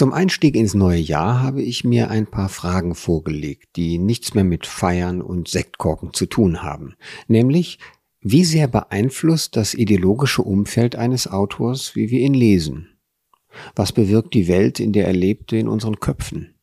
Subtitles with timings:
[0.00, 4.44] Zum Einstieg ins neue Jahr habe ich mir ein paar Fragen vorgelegt, die nichts mehr
[4.44, 6.94] mit Feiern und Sektkorken zu tun haben.
[7.28, 7.78] Nämlich,
[8.22, 12.88] wie sehr beeinflusst das ideologische Umfeld eines Autors, wie wir ihn lesen?
[13.76, 16.54] Was bewirkt die Welt, in der er lebte, in unseren Köpfen?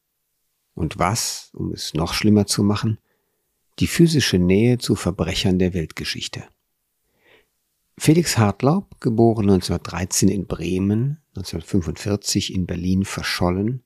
[0.74, 2.98] Und was, um es noch schlimmer zu machen,
[3.78, 6.46] die physische Nähe zu Verbrechern der Weltgeschichte?
[8.00, 13.84] Felix Hartlaub, geboren 1913 in Bremen, 1945 in Berlin verschollen,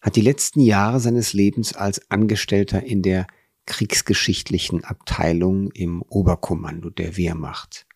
[0.00, 3.26] hat die letzten Jahre seines Lebens als Angestellter in der
[3.66, 7.86] kriegsgeschichtlichen Abteilung im Oberkommando der Wehrmacht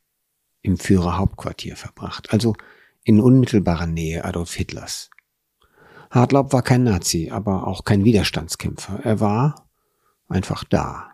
[0.63, 2.55] im Führerhauptquartier verbracht, also
[3.05, 5.11] in unmittelbarer Nähe Adolf Hitlers.
[6.11, 9.01] Hartlaub war kein Nazi, aber auch kein Widerstandskämpfer.
[9.03, 9.69] Er war
[10.29, 11.13] einfach da.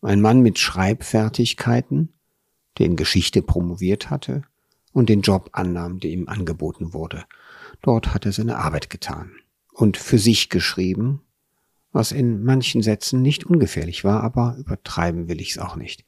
[0.00, 2.12] Ein Mann mit Schreibfertigkeiten,
[2.78, 4.42] der in Geschichte promoviert hatte
[4.94, 7.24] und den Job annahm, der ihm angeboten wurde.
[7.82, 9.32] Dort hat er seine Arbeit getan
[9.72, 11.20] und für sich geschrieben,
[11.92, 16.04] was in manchen Sätzen nicht ungefährlich war, aber übertreiben will ich es auch nicht.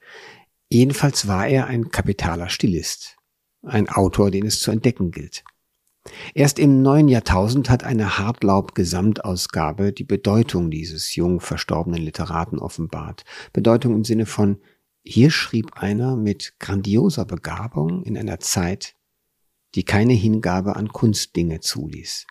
[0.70, 3.16] Jedenfalls war er ein kapitaler Stilist,
[3.62, 5.44] ein Autor, den es zu entdecken gilt.
[6.34, 13.24] Erst im neuen Jahrtausend hat eine Hartlaub-Gesamtausgabe die Bedeutung dieses jung verstorbenen Literaten offenbart.
[13.52, 14.61] Bedeutung im Sinne von
[15.08, 18.96] hier schrieb einer mit grandioser Begabung in einer Zeit,
[19.76, 22.26] die keine Hingabe an Kunstdinge zuließ.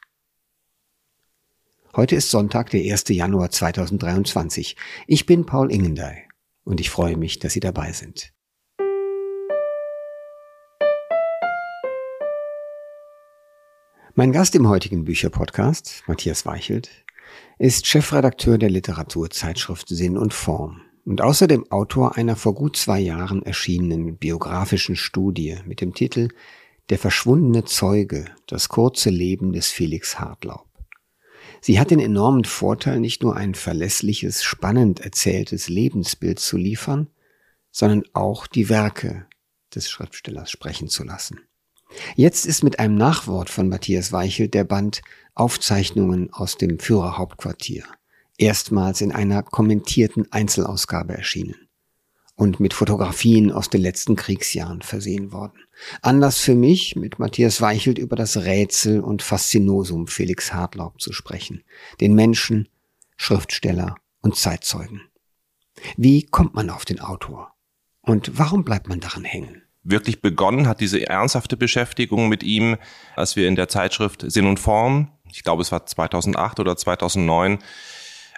[1.95, 3.05] Heute ist Sonntag, der 1.
[3.09, 4.75] Januar 2023.
[5.07, 6.23] Ich bin Paul Ingendey
[6.65, 8.33] und ich freue mich, dass Sie dabei sind.
[14.15, 16.89] Mein Gast im heutigen Bücherpodcast, Matthias Weichelt,
[17.57, 23.43] ist Chefredakteur der Literaturzeitschrift Sinn und Form und außerdem Autor einer vor gut zwei Jahren
[23.43, 26.29] erschienenen biografischen Studie mit dem Titel
[26.89, 30.67] Der verschwundene Zeuge, das kurze Leben des Felix Hartlaub.
[31.61, 37.07] Sie hat den enormen Vorteil, nicht nur ein verlässliches, spannend erzähltes Lebensbild zu liefern,
[37.71, 39.27] sondern auch die Werke
[39.73, 41.39] des Schriftstellers sprechen zu lassen.
[42.15, 45.01] Jetzt ist mit einem Nachwort von Matthias Weichel der Band
[45.33, 47.85] Aufzeichnungen aus dem Führerhauptquartier
[48.37, 51.55] erstmals in einer kommentierten Einzelausgabe erschienen
[52.35, 55.59] und mit Fotografien aus den letzten Kriegsjahren versehen worden.
[56.01, 61.63] Anlass für mich, mit Matthias Weichelt über das Rätsel und Faszinosum Felix Hartlaub zu sprechen,
[62.01, 62.67] den Menschen,
[63.15, 65.01] Schriftsteller und Zeitzeugen.
[65.97, 67.53] Wie kommt man auf den Autor?
[68.01, 69.63] Und warum bleibt man daran hängen?
[69.83, 72.77] Wirklich begonnen hat diese ernsthafte Beschäftigung mit ihm,
[73.15, 77.59] als wir in der Zeitschrift Sinn und Form, ich glaube es war 2008 oder 2009,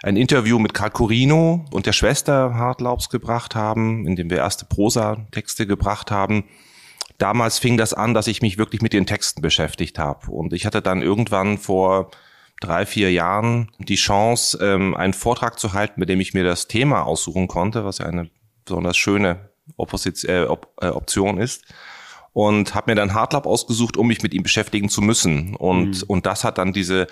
[0.02, 4.64] ein Interview mit Karl Corino und der Schwester Hartlaubs gebracht haben, in dem wir erste
[4.64, 6.44] Prosa-Texte gebracht haben.
[7.18, 10.30] Damals fing das an, dass ich mich wirklich mit den Texten beschäftigt habe.
[10.30, 12.10] Und ich hatte dann irgendwann vor
[12.60, 16.68] drei, vier Jahren die Chance, ähm, einen Vortrag zu halten, mit dem ich mir das
[16.68, 18.30] Thema aussuchen konnte, was ja eine
[18.64, 21.64] besonders schöne Opposition, äh, Op äh, Option ist.
[22.32, 25.56] Und habe mir dann Hartlaub ausgesucht, um mich mit ihm beschäftigen zu müssen.
[25.56, 26.04] Und, mhm.
[26.06, 27.08] und das hat dann diese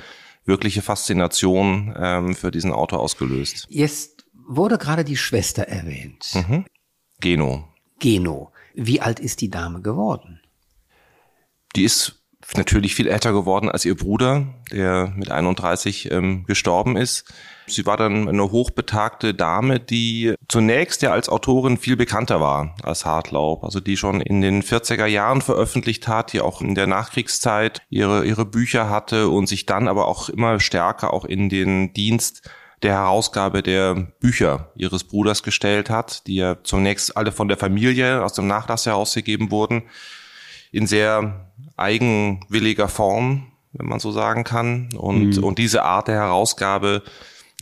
[0.47, 3.67] wirkliche Faszination ähm, für diesen Autor ausgelöst.
[3.69, 6.31] Jetzt wurde gerade die Schwester erwähnt.
[6.35, 6.65] Mhm.
[7.21, 7.69] Geno.
[7.99, 8.53] Geno.
[8.75, 10.41] Wie alt ist die Dame geworden?
[11.75, 12.23] Die ist
[12.55, 17.25] natürlich viel älter geworden als ihr Bruder, der mit 31 ähm, gestorben ist.
[17.67, 23.05] Sie war dann eine hochbetagte Dame, die zunächst ja als Autorin viel bekannter war als
[23.05, 23.65] Hartlaub.
[23.65, 28.25] Also die schon in den 40er Jahren veröffentlicht hat, die auch in der Nachkriegszeit ihre,
[28.25, 32.49] ihre Bücher hatte und sich dann aber auch immer stärker auch in den Dienst
[32.83, 38.23] der Herausgabe der Bücher ihres Bruders gestellt hat, die ja zunächst alle von der Familie
[38.23, 39.85] aus dem Nachlass herausgegeben wurden,
[40.77, 44.91] in sehr eigenwilliger Form, wenn man so sagen kann.
[44.95, 45.45] Und, mhm.
[45.45, 47.03] und diese Art der Herausgabe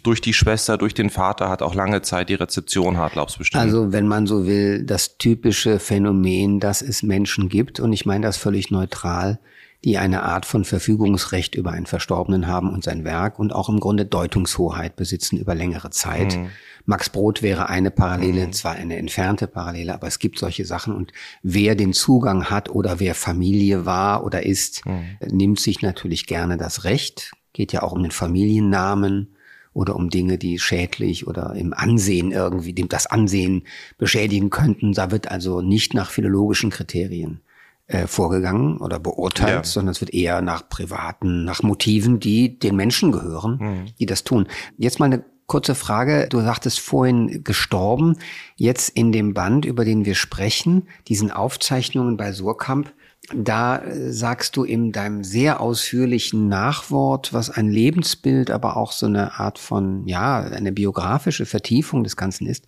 [0.03, 3.63] durch die Schwester, durch den Vater hat auch lange Zeit die Rezeption Hartlaubs bestimmt.
[3.63, 8.27] Also wenn man so will, das typische Phänomen, dass es Menschen gibt, und ich meine
[8.27, 9.39] das völlig neutral,
[9.85, 13.81] die eine Art von Verfügungsrecht über einen Verstorbenen haben und sein Werk und auch im
[13.81, 16.39] Grunde Deutungshoheit besitzen über längere Zeit.
[16.39, 16.49] Mhm.
[16.87, 18.53] Max Brot wäre eine Parallele, mhm.
[18.55, 22.99] zwar eine entfernte Parallele, aber es gibt solche Sachen und wer den Zugang hat oder
[22.99, 25.17] wer Familie war oder ist, mhm.
[25.31, 27.33] nimmt sich natürlich gerne das Recht.
[27.53, 29.35] Geht ja auch um den Familiennamen
[29.75, 33.65] oder um Dinge, die schädlich oder im Ansehen irgendwie dem das Ansehen
[33.99, 34.93] beschädigen könnten.
[34.93, 37.43] Da wird also nicht nach philologischen Kriterien
[37.87, 39.65] äh, vorgegangen oder beurteilt, ja.
[39.65, 43.87] sondern es wird eher nach privaten, nach Motiven, die den Menschen gehören, mhm.
[43.99, 44.49] die das tun.
[44.79, 46.27] Jetzt mal eine kurze Frage.
[46.29, 48.17] Du sagtest vorhin gestorben.
[48.57, 52.93] Jetzt in dem Band, über den wir sprechen, diesen Aufzeichnungen bei Surkamp,
[53.35, 59.07] da äh, sagst du in deinem sehr ausführlichen Nachwort, was ein Lebensbild, aber auch so
[59.07, 62.67] eine Art von, ja, eine biografische Vertiefung des Ganzen ist.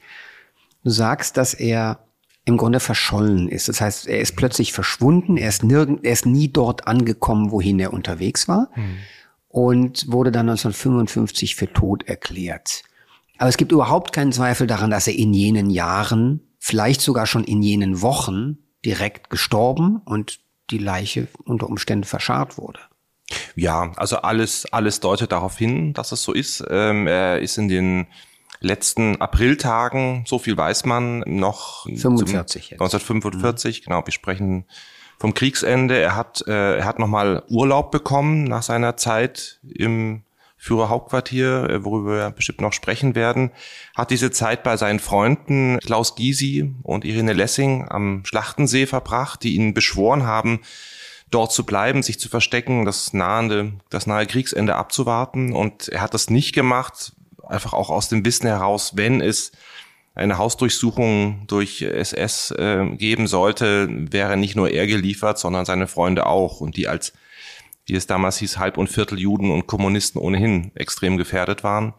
[0.85, 2.06] Du sagst, dass er
[2.47, 3.69] im Grunde verschollen ist.
[3.69, 7.79] Das heißt, er ist plötzlich verschwunden, er ist nirgend, er ist nie dort angekommen, wohin
[7.81, 8.97] er unterwegs war mhm.
[9.49, 12.85] und wurde dann 1955 für tot erklärt.
[13.37, 17.45] Aber es gibt überhaupt keinen Zweifel daran, dass er in jenen Jahren, vielleicht sogar schon
[17.45, 20.39] in jenen Wochen, direkt gestorben und
[20.71, 22.79] die Leiche unter Umständen verscharrt wurde.
[23.57, 26.65] Ja, also alles, alles deutet darauf hin, dass es so ist.
[26.71, 28.07] Ähm, er ist in den
[28.61, 32.81] letzten Apriltagen, so viel weiß man, noch 45 jetzt.
[32.81, 33.85] 1945, mhm.
[33.85, 34.65] genau, wir sprechen
[35.19, 35.99] vom Kriegsende.
[35.99, 40.23] Er hat, äh, er hat nochmal Urlaub bekommen nach seiner Zeit im
[40.59, 43.51] Führerhauptquartier, äh, worüber wir bestimmt noch sprechen werden,
[43.95, 49.55] hat diese Zeit bei seinen Freunden Klaus Gysi und Irene Lessing am Schlachtensee verbracht, die
[49.55, 50.61] ihn beschworen haben,
[51.31, 55.53] dort zu bleiben, sich zu verstecken, das nahende, das nahe Kriegsende abzuwarten.
[55.53, 57.13] Und er hat das nicht gemacht,
[57.47, 59.53] einfach auch aus dem Wissen heraus, wenn es
[60.15, 66.27] eine Hausdurchsuchung durch SS äh, geben sollte, wäre nicht nur er geliefert, sondern seine Freunde
[66.27, 67.13] auch und die als
[67.87, 71.95] wie es damals hieß, Halb- und Viertel Juden und Kommunisten ohnehin extrem gefährdet waren.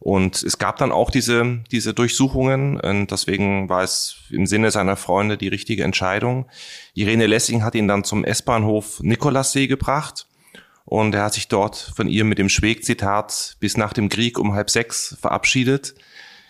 [0.00, 4.96] Und es gab dann auch diese, diese Durchsuchungen und deswegen war es im Sinne seiner
[4.96, 6.46] Freunde die richtige Entscheidung.
[6.94, 10.27] Irene Lessing hat ihn dann zum S-Bahnhof Nikolassee gebracht
[10.88, 14.54] und er hat sich dort von ihr mit dem Schweg-Zitat bis nach dem Krieg um
[14.54, 15.94] halb sechs verabschiedet,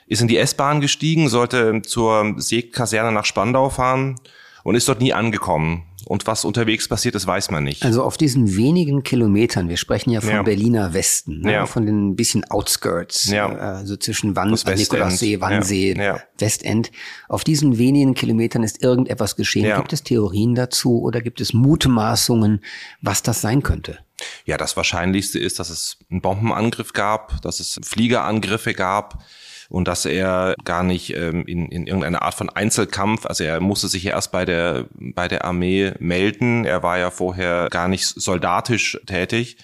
[0.07, 4.15] ist in die S-Bahn gestiegen, sollte zur Seekaserne nach Spandau fahren
[4.63, 5.83] und ist dort nie angekommen.
[6.07, 7.85] Und was unterwegs passiert ist, weiß man nicht.
[7.85, 10.43] Also auf diesen wenigen Kilometern, wir sprechen ja vom ja.
[10.43, 11.53] Berliner Westen, ne?
[11.53, 11.67] ja.
[11.67, 13.81] von den bisschen Outskirts, ja.
[13.81, 16.21] äh, so zwischen Wand, Nikolassee, Wannsee, ja.
[16.39, 16.93] Westend.
[17.29, 19.77] Auf diesen wenigen Kilometern ist irgendetwas geschehen.
[19.77, 22.63] Gibt es Theorien dazu oder gibt es Mutmaßungen,
[23.03, 23.99] was das sein könnte?
[24.45, 29.23] Ja, das Wahrscheinlichste ist, dass es einen Bombenangriff gab, dass es Fliegerangriffe gab
[29.69, 33.89] und dass er gar nicht ähm, in, in irgendeiner Art von Einzelkampf, also er musste
[33.89, 38.07] sich ja erst bei der, bei der Armee melden, er war ja vorher gar nicht
[38.07, 39.57] soldatisch tätig.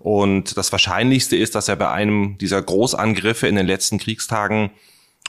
[0.00, 4.70] Und das Wahrscheinlichste ist, dass er bei einem dieser Großangriffe in den letzten Kriegstagen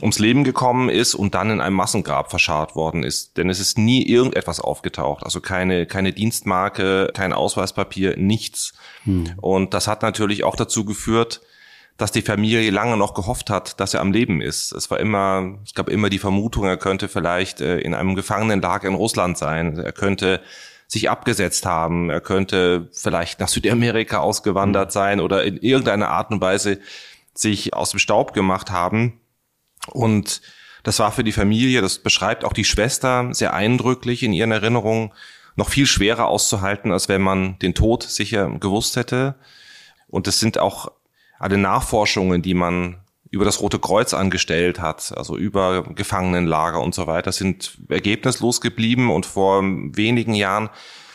[0.02, 3.38] ums Leben gekommen ist und dann in einem Massengrab verscharrt worden ist.
[3.38, 5.24] Denn es ist nie irgendetwas aufgetaucht.
[5.24, 8.74] Also keine, keine Dienstmarke, kein Ausweispapier, nichts.
[9.04, 9.34] Hm.
[9.38, 11.42] Und das hat natürlich auch dazu geführt,
[11.98, 14.74] dass die Familie lange noch gehofft hat, dass er am Leben ist.
[14.74, 18.90] Es war immer, es gab immer die Vermutung, er könnte vielleicht äh, in einem Gefangenenlager
[18.90, 19.80] in Russland sein.
[19.80, 20.42] Er könnte
[20.88, 22.10] sich abgesetzt haben.
[22.10, 24.94] Er könnte vielleicht nach Südamerika ausgewandert mhm.
[24.94, 26.80] sein oder in irgendeiner Art und Weise
[27.34, 29.20] sich aus dem Staub gemacht haben.
[29.88, 30.42] Und
[30.84, 35.12] das war für die Familie, das beschreibt auch die Schwester sehr eindrücklich in ihren Erinnerungen,
[35.56, 39.36] noch viel schwerer auszuhalten, als wenn man den Tod sicher gewusst hätte.
[40.08, 40.92] Und es sind auch
[41.40, 42.98] alle Nachforschungen, die man
[43.32, 49.12] über das Rote Kreuz angestellt hat, also über Gefangenenlager und so weiter, sind ergebnislos geblieben
[49.12, 50.70] und vor wenigen Jahren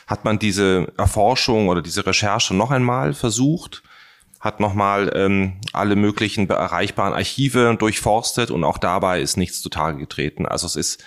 [0.06, 3.82] hat man diese Erforschung oder diese Recherche noch einmal versucht,
[4.40, 10.46] hat nochmal ähm, alle möglichen erreichbaren Archive durchforstet und auch dabei ist nichts zutage getreten.
[10.46, 11.04] Also es ist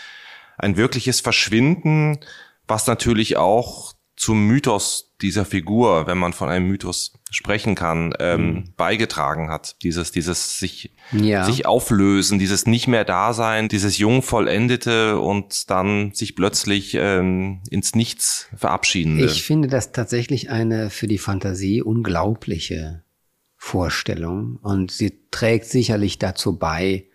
[0.58, 2.20] ein wirkliches Verschwinden,
[2.68, 8.46] was natürlich auch zum Mythos dieser Figur, wenn man von einem Mythos sprechen kann, ähm,
[8.46, 8.74] mhm.
[8.78, 9.78] beigetragen hat.
[9.82, 11.44] Dieses, dieses sich, ja.
[11.46, 17.96] sich auflösen, dieses nicht mehr Dasein, dieses jung vollendete und dann sich plötzlich ähm, ins
[17.96, 19.26] Nichts verabschiedende.
[19.26, 23.04] Ich finde das tatsächlich eine für die Fantasie unglaubliche
[23.64, 27.06] Vorstellung und sie trägt sicherlich dazu bei,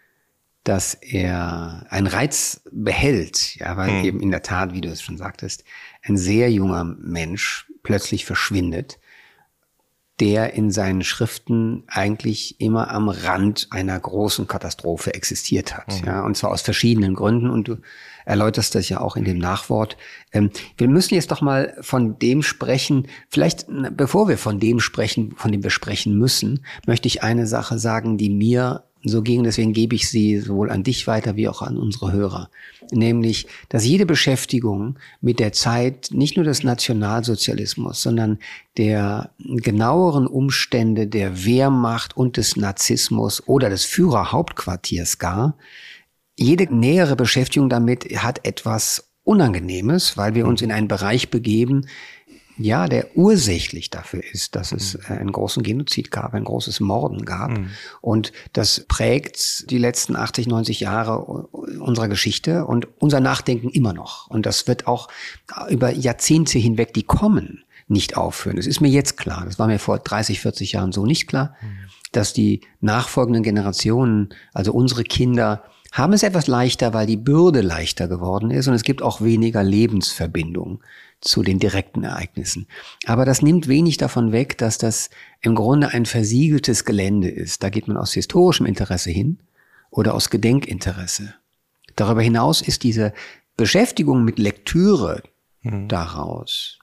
[0.65, 4.05] dass er einen Reiz behält, ja, weil mhm.
[4.07, 5.65] eben in der Tat, wie du es schon sagtest,
[6.03, 8.99] ein sehr junger Mensch plötzlich verschwindet,
[10.21, 16.01] der in seinen Schriften eigentlich immer am Rand einer großen Katastrophe existiert hat.
[16.01, 16.07] Mhm.
[16.07, 17.51] Ja, und zwar aus verschiedenen Gründen.
[17.51, 17.77] Und du
[18.29, 19.97] erläuterst das ja auch in dem Nachwort.
[20.33, 23.09] Ähm, wir müssen jetzt doch mal von dem sprechen.
[23.31, 23.67] Vielleicht,
[23.97, 28.19] bevor wir von dem sprechen, von dem wir sprechen müssen, möchte ich eine Sache sagen,
[28.19, 29.45] die mir so ging.
[29.45, 32.51] Deswegen gebe ich sie sowohl an dich weiter wie auch an unsere Hörer.
[32.91, 38.39] Nämlich, dass jede Beschäftigung mit der Zeit nicht nur des Nationalsozialismus, sondern
[38.77, 45.57] der genaueren Umstände der Wehrmacht und des Narzissmus oder des Führerhauptquartiers gar,
[46.39, 51.87] jede nähere Beschäftigung damit hat etwas Unangenehmes, weil wir uns in einen Bereich begeben,
[52.57, 57.25] ja, der ursächlich dafür ist, dass es äh, einen großen Genozid gab, ein großes Morden
[57.25, 57.51] gab.
[57.51, 57.71] Mhm.
[58.01, 64.29] Und das prägt die letzten 80, 90 Jahre unserer Geschichte und unser Nachdenken immer noch.
[64.29, 65.09] Und das wird auch
[65.69, 68.57] über Jahrzehnte hinweg, die kommen, nicht aufhören.
[68.57, 69.45] Das ist mir jetzt klar.
[69.45, 71.67] Das war mir vor 30, 40 Jahren so nicht klar, mhm.
[72.11, 78.09] dass die nachfolgenden Generationen, also unsere Kinder, haben es etwas leichter, weil die Bürde leichter
[78.09, 80.81] geworden ist und es gibt auch weniger Lebensverbindung
[81.21, 82.67] zu den direkten Ereignissen.
[83.07, 87.63] Aber das nimmt wenig davon weg, dass das im Grunde ein versiegeltes Gelände ist.
[87.63, 89.39] Da geht man aus historischem Interesse hin
[89.91, 91.35] oder aus Gedenkinteresse.
[91.97, 93.13] Darüber hinaus ist diese
[93.57, 95.23] Beschäftigung mit Lektüre
[95.63, 95.89] mhm.
[95.89, 96.79] daraus,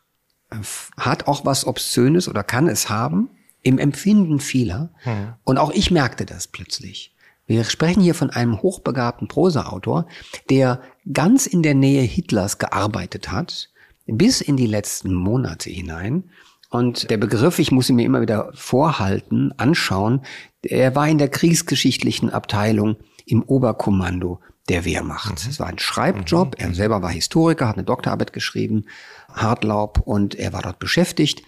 [0.51, 0.57] äh,
[0.97, 3.29] hat auch was Obszönes oder kann es haben
[3.61, 4.89] im Empfinden vieler.
[5.05, 5.33] Mhm.
[5.45, 7.14] Und auch ich merkte das plötzlich.
[7.47, 10.07] Wir sprechen hier von einem hochbegabten Prosaautor,
[10.49, 13.69] der ganz in der Nähe Hitlers gearbeitet hat,
[14.07, 16.29] bis in die letzten Monate hinein.
[16.69, 20.21] Und der Begriff, ich muss ihn mir immer wieder vorhalten, anschauen,
[20.63, 25.45] er war in der kriegsgeschichtlichen Abteilung im Oberkommando der Wehrmacht.
[25.45, 25.49] Mhm.
[25.49, 26.59] Es war ein Schreibjob.
[26.59, 26.65] Mhm.
[26.65, 28.85] Er selber war Historiker, hat eine Doktorarbeit geschrieben,
[29.31, 31.43] Hartlaub, und er war dort beschäftigt.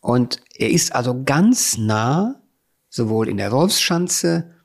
[0.00, 2.40] Und er ist also ganz nah,
[2.88, 4.55] sowohl in der Wolfschanze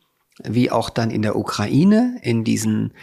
[0.47, 2.93] wie auch dann in der Ukraine, in diesen,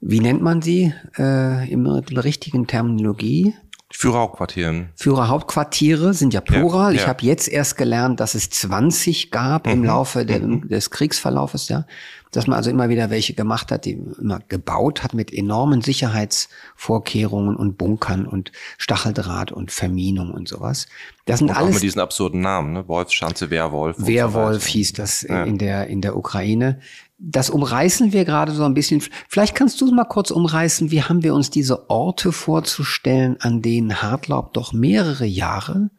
[0.00, 3.54] wie nennt man sie, äh, der richtigen Terminologie?
[3.90, 4.90] Führerhauptquartieren.
[4.96, 6.92] Führerhauptquartiere sind ja plural.
[6.92, 7.02] Ja, ja.
[7.02, 9.72] Ich habe jetzt erst gelernt, dass es 20 gab mhm.
[9.72, 10.68] im Laufe der, mhm.
[10.68, 11.86] des Kriegsverlaufes, ja
[12.30, 17.56] dass man also immer wieder welche gemacht hat, die immer gebaut hat mit enormen Sicherheitsvorkehrungen
[17.56, 20.86] und Bunkern und Stacheldraht und Verminung und sowas.
[21.24, 21.70] Das sind und alles.
[21.70, 22.88] Auch mit diesen absurden Namen, ne?
[22.88, 23.96] Wolfschanze, Werwolf.
[23.98, 25.44] Werwolf so hieß das ja.
[25.44, 26.80] in der, in der Ukraine.
[27.18, 29.02] Das umreißen wir gerade so ein bisschen.
[29.28, 30.92] Vielleicht kannst du es mal kurz umreißen.
[30.92, 35.90] Wie haben wir uns diese Orte vorzustellen, an denen Hartlaub doch mehrere Jahre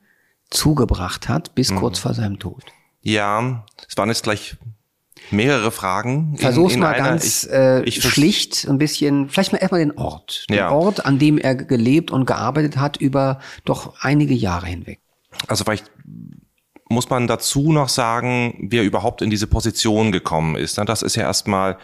[0.49, 1.75] zugebracht hat, bis mhm.
[1.77, 2.63] kurz vor seinem Tod?
[3.01, 4.55] Ja, es waren jetzt gleich
[5.31, 6.37] mehrere Fragen.
[6.37, 9.81] Versuch's in, in mal einer, ganz ich, äh, ich schlicht, ein bisschen, vielleicht mal erstmal
[9.81, 10.45] den Ort.
[10.49, 10.71] Den ja.
[10.71, 14.99] Ort, an dem er gelebt und gearbeitet hat über doch einige Jahre hinweg.
[15.47, 15.91] Also vielleicht
[16.89, 20.77] muss man dazu noch sagen, wie er überhaupt in diese Position gekommen ist.
[20.77, 21.77] Das ist ja erstmal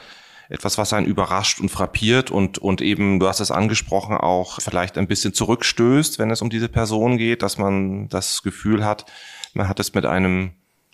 [0.50, 4.97] etwas, was einen überrascht und frappiert und, und eben, du hast es angesprochen, auch vielleicht
[4.97, 9.05] ein bisschen zurückstößt, wenn es um diese Person geht, dass man das Gefühl hat,
[9.53, 10.51] man hat es mit einem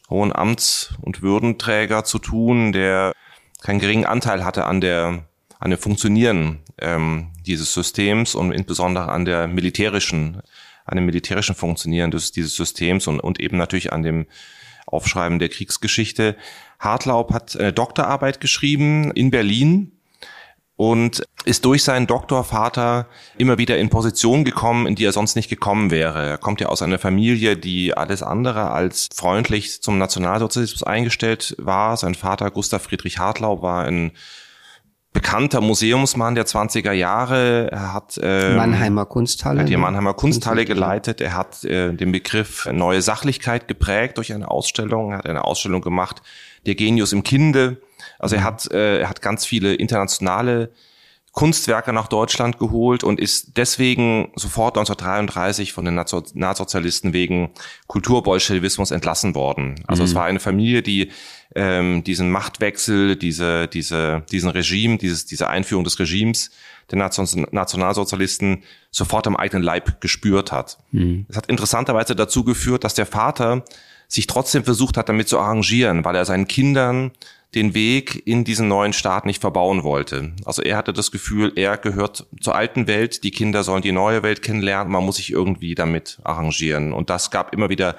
[0.10, 3.14] hohen Amts- und Würdenträger zu tun, der
[3.62, 5.26] keinen geringen Anteil hatte an der
[5.62, 10.42] an dem Funktionieren ähm, dieses Systems und insbesondere an der militärischen,
[10.86, 14.26] an dem militärischen Funktionieren des, dieses Systems und, und eben natürlich an dem
[14.86, 16.36] Aufschreiben der Kriegsgeschichte.
[16.80, 19.92] Hartlaub hat eine Doktorarbeit geschrieben in Berlin
[20.76, 23.08] und ist durch seinen Doktorvater
[23.38, 26.26] immer wieder in Positionen gekommen, in die er sonst nicht gekommen wäre.
[26.26, 31.98] Er kommt ja aus einer Familie, die alles andere als freundlich zum Nationalsozialismus eingestellt war.
[31.98, 34.12] Sein Vater Gustav Friedrich Hartlau war ein
[35.14, 37.70] bekannter Museumsmann der 20er Jahre.
[37.72, 39.62] Er hat ähm, Mannheimer Kunsthalle.
[39.62, 39.80] hat die ne?
[39.80, 41.22] Mannheimer Kunsthalle geleitet.
[41.22, 45.12] Er hat äh, den Begriff neue Sachlichkeit geprägt durch eine Ausstellung.
[45.12, 46.22] Er hat eine Ausstellung gemacht,
[46.66, 47.78] der Genius im Kinde
[48.20, 48.46] also er mhm.
[48.46, 50.72] hat, äh, er hat ganz viele internationale
[51.32, 57.52] Kunstwerke nach Deutschland geholt und ist deswegen sofort 1933 von den Nationalsozialisten wegen
[57.88, 59.84] Kulturbolschewismus entlassen worden.
[59.88, 60.10] Also mhm.
[60.10, 61.12] es war eine Familie, die
[61.56, 66.52] ähm, diesen Machtwechsel, diese, diese, diesen Regime, dieses, diese Einführung des Regimes
[66.92, 66.98] der
[67.52, 70.78] Nationalsozialisten sofort am eigenen Leib gespürt hat.
[70.92, 71.26] Mhm.
[71.30, 73.64] Es hat interessanterweise dazu geführt, dass der Vater
[74.08, 77.12] sich trotzdem versucht hat, damit zu arrangieren, weil er seinen Kindern
[77.56, 80.34] den Weg in diesen neuen Staat nicht verbauen wollte.
[80.46, 84.24] Also er hatte das Gefühl, er gehört zur alten Welt, die Kinder sollen die neue
[84.24, 86.94] Welt kennenlernen, man muss sich irgendwie damit arrangieren.
[86.94, 87.96] Und das gab immer wieder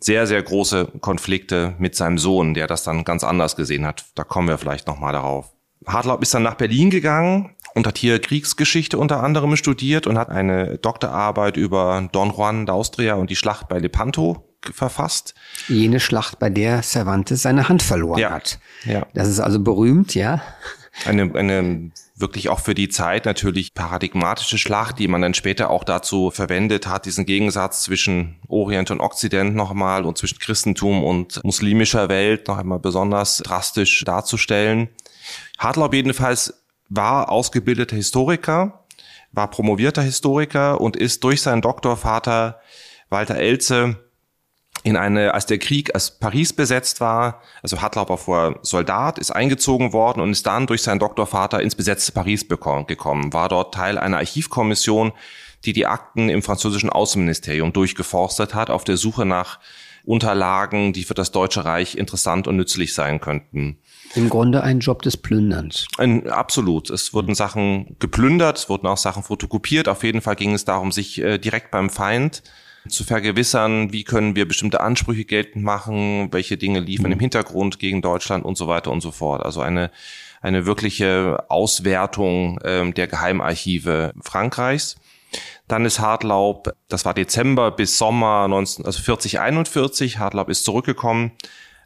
[0.00, 4.06] sehr, sehr große Konflikte mit seinem Sohn, der das dann ganz anders gesehen hat.
[4.14, 5.52] Da kommen wir vielleicht nochmal darauf.
[5.86, 10.30] Hartlaub ist dann nach Berlin gegangen und hat hier Kriegsgeschichte unter anderem studiert und hat
[10.30, 15.34] eine Doktorarbeit über Don Juan d'Austria und die Schlacht bei Lepanto verfasst.
[15.68, 18.30] Jene Schlacht, bei der Cervantes seine Hand verloren ja.
[18.30, 18.58] hat.
[18.84, 19.06] Ja.
[19.14, 20.42] Das ist also berühmt, ja.
[21.06, 25.84] Eine, eine wirklich auch für die Zeit natürlich paradigmatische Schlacht, die man dann später auch
[25.84, 32.08] dazu verwendet hat, diesen Gegensatz zwischen Orient und Okzident nochmal und zwischen Christentum und muslimischer
[32.08, 34.88] Welt noch einmal besonders drastisch darzustellen.
[35.58, 38.84] Hartlaub jedenfalls war ausgebildeter Historiker,
[39.32, 42.60] war promovierter Historiker und ist durch seinen Doktorvater
[43.08, 44.09] Walter Elze
[44.82, 49.30] in eine, als der Krieg, als Paris besetzt war, also Hartlaub war vorher Soldat, ist
[49.30, 53.98] eingezogen worden und ist dann durch seinen Doktorvater ins besetzte Paris gekommen, war dort Teil
[53.98, 55.12] einer Archivkommission,
[55.64, 59.58] die die Akten im französischen Außenministerium durchgeforstet hat, auf der Suche nach
[60.04, 63.78] Unterlagen, die für das Deutsche Reich interessant und nützlich sein könnten.
[64.14, 65.86] Im Grunde ein Job des Plünderns.
[65.98, 66.88] Ein, absolut.
[66.88, 69.88] Es wurden Sachen geplündert, es wurden auch Sachen fotokopiert.
[69.88, 72.42] Auf jeden Fall ging es darum, sich äh, direkt beim Feind
[72.90, 77.12] zu vergewissern, wie können wir bestimmte Ansprüche geltend machen, welche Dinge liefen mhm.
[77.12, 79.44] im Hintergrund gegen Deutschland und so weiter und so fort.
[79.44, 79.90] Also eine,
[80.40, 84.96] eine wirkliche Auswertung ähm, der Geheimarchive Frankreichs.
[85.68, 90.18] Dann ist Hartlaub, das war Dezember bis Sommer 19, also 40, 41.
[90.18, 91.32] Hartlaub ist zurückgekommen,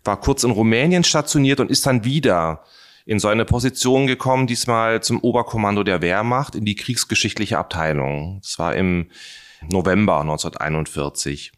[0.04, 2.64] war kurz in Rumänien stationiert und ist dann wieder
[3.06, 8.40] in so eine Position gekommen, diesmal zum Oberkommando der Wehrmacht in die kriegsgeschichtliche Abteilung.
[8.42, 9.10] Das war im
[9.70, 11.52] November 1941.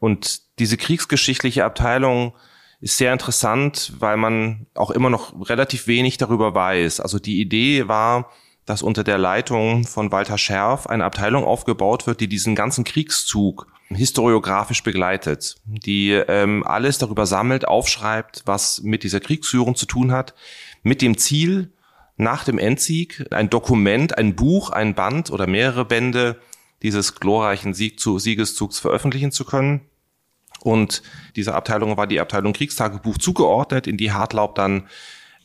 [0.00, 2.34] Und diese kriegsgeschichtliche Abteilung
[2.80, 7.00] ist sehr interessant, weil man auch immer noch relativ wenig darüber weiß.
[7.00, 8.30] Also die Idee war,
[8.66, 13.66] dass unter der Leitung von Walter Scherf eine Abteilung aufgebaut wird, die diesen ganzen Kriegszug
[13.88, 20.34] historiografisch begleitet, die ähm, alles darüber sammelt, aufschreibt, was mit dieser Kriegsführung zu tun hat,
[20.82, 21.72] mit dem Ziel,
[22.16, 26.40] nach dem Endsieg ein Dokument, ein Buch, ein Band oder mehrere Bände
[26.82, 29.82] dieses glorreichen Sieg zu, Siegeszugs veröffentlichen zu können.
[30.60, 31.02] Und
[31.36, 34.88] diese Abteilung war die Abteilung Kriegstagebuch zugeordnet, in die Hartlaub dann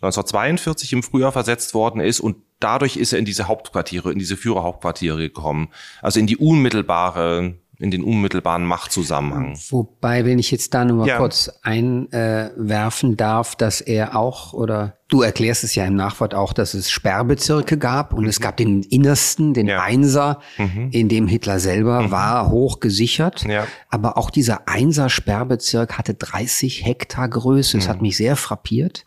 [0.01, 4.35] 1942 im Frühjahr versetzt worden ist und dadurch ist er in diese Hauptquartiere, in diese
[4.35, 5.69] Führerhauptquartiere gekommen.
[6.01, 9.57] Also in die unmittelbare in den unmittelbaren Machtzusammenhang.
[9.69, 11.17] Wobei, wenn ich jetzt da nur mal ja.
[11.17, 16.75] kurz einwerfen darf, dass er auch, oder du erklärst es ja im Nachwort auch, dass
[16.75, 18.29] es Sperrbezirke gab und mhm.
[18.29, 19.81] es gab den innersten, den ja.
[19.81, 20.89] Einser, mhm.
[20.91, 22.11] in dem Hitler selber mhm.
[22.11, 23.43] war, hoch gesichert.
[23.45, 23.65] Ja.
[23.89, 27.77] Aber auch dieser Einser-Sperrbezirk hatte 30 Hektar Größe.
[27.77, 28.03] Das hat mhm.
[28.03, 29.03] mich sehr frappiert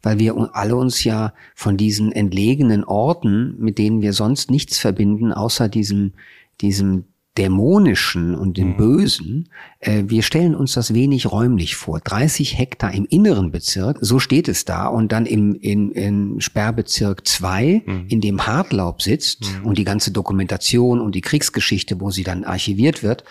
[0.00, 5.32] weil wir alle uns ja von diesen entlegenen Orten, mit denen wir sonst nichts verbinden,
[5.32, 6.12] außer diesem,
[6.60, 7.06] diesem
[7.36, 8.76] Dämonischen und dem mhm.
[8.76, 9.48] Bösen,
[9.80, 12.00] äh, wir stellen uns das wenig räumlich vor.
[12.00, 17.26] 30 Hektar im inneren Bezirk, so steht es da, und dann im, in, in Sperrbezirk
[17.26, 18.06] 2, mhm.
[18.08, 19.66] in dem Hartlaub sitzt mhm.
[19.66, 23.24] und die ganze Dokumentation und die Kriegsgeschichte, wo sie dann archiviert wird,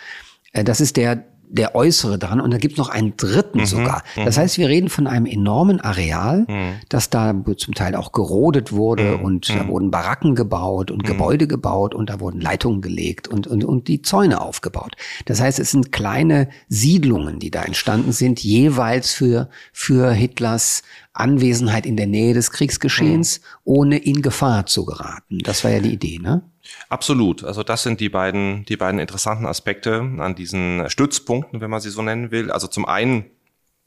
[0.53, 3.66] äh, das ist der der äußere dran und da gibt es noch einen dritten mhm,
[3.66, 4.03] sogar.
[4.16, 4.25] Mhm.
[4.25, 6.74] Das heißt, wir reden von einem enormen Areal, mhm.
[6.90, 9.24] das da zum Teil auch gerodet wurde mhm.
[9.24, 9.68] und da mhm.
[9.70, 11.07] wurden Baracken gebaut und mhm.
[11.07, 14.96] Gebäude gebaut und da wurden Leitungen gelegt und, und, und die Zäune aufgebaut.
[15.25, 20.83] Das heißt, es sind kleine Siedlungen, die da entstanden sind, jeweils für, für Hitlers
[21.14, 25.40] Anwesenheit in der Nähe des Kriegsgeschehens, ohne in Gefahr zu geraten.
[25.40, 26.44] Das war ja die Idee, ne?
[26.90, 27.44] Absolut.
[27.44, 31.90] Also das sind die beiden, die beiden interessanten Aspekte an diesen Stützpunkten, wenn man sie
[31.90, 32.51] so nennen will.
[32.51, 33.25] Also zum einen,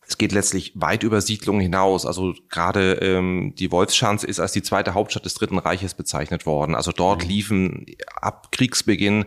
[0.07, 2.05] es geht letztlich weit über Siedlungen hinaus.
[2.05, 6.75] Also gerade ähm, die Wolfschanze ist als die zweite Hauptstadt des Dritten Reiches bezeichnet worden.
[6.75, 7.29] Also dort mhm.
[7.29, 7.87] liefen
[8.21, 9.27] ab Kriegsbeginn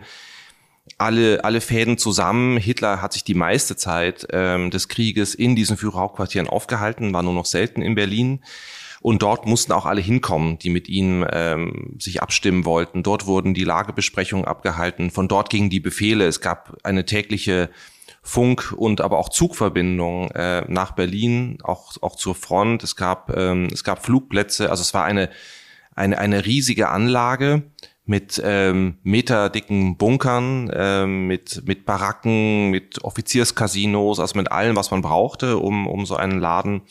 [0.98, 2.58] alle, alle Fäden zusammen.
[2.58, 7.34] Hitler hat sich die meiste Zeit ähm, des Krieges in diesen Führerhauptquartieren aufgehalten, war nur
[7.34, 8.44] noch selten in Berlin.
[9.04, 13.04] Und dort mussten auch alle hinkommen, die mit ihm ähm, sich abstimmen wollten.
[13.04, 15.12] Dort wurden die Lagebesprechungen abgehalten.
[15.12, 16.26] Von dort gingen die Befehle.
[16.26, 17.70] Es gab eine tägliche
[18.22, 22.82] Funk- und aber auch Zugverbindung äh, nach Berlin, auch, auch zur Front.
[22.84, 24.70] Es gab, ähm, es gab Flugplätze.
[24.70, 25.30] Also es war eine,
[25.94, 27.63] eine, eine riesige Anlage
[28.06, 35.02] mit ähm, meterdicken Bunkern, ähm, mit, mit Baracken, mit Offizierscasinos, also mit allem, was man
[35.02, 36.84] brauchte, um, um so einen Laden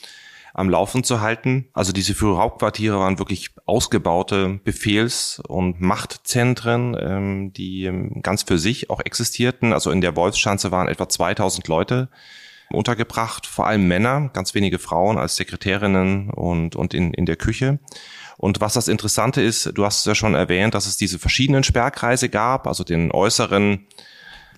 [0.54, 1.68] am Laufen zu halten.
[1.72, 8.90] Also diese Führerhauptquartiere waren wirklich ausgebaute Befehls- und Machtzentren, ähm, die ähm, ganz für sich
[8.90, 9.72] auch existierten.
[9.72, 12.08] Also in der Wolfschanze waren etwa 2000 Leute
[12.70, 17.78] untergebracht, vor allem Männer, ganz wenige Frauen als Sekretärinnen und, und in, in der Küche.
[18.38, 21.64] Und was das Interessante ist, du hast es ja schon erwähnt, dass es diese verschiedenen
[21.64, 23.86] Sperrkreise gab, also den äußeren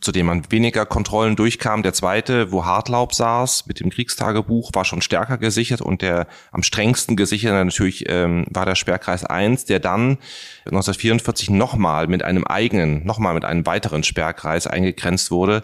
[0.04, 1.82] zu dem man weniger Kontrollen durchkam.
[1.82, 6.62] Der zweite, wo Hartlaub saß mit dem Kriegstagebuch, war schon stärker gesichert und der am
[6.62, 10.18] strengsten gesicherte natürlich ähm, war der Sperrkreis 1, der dann
[10.66, 15.62] 1944 nochmal mit einem eigenen, nochmal mit einem weiteren Sperrkreis eingegrenzt wurde.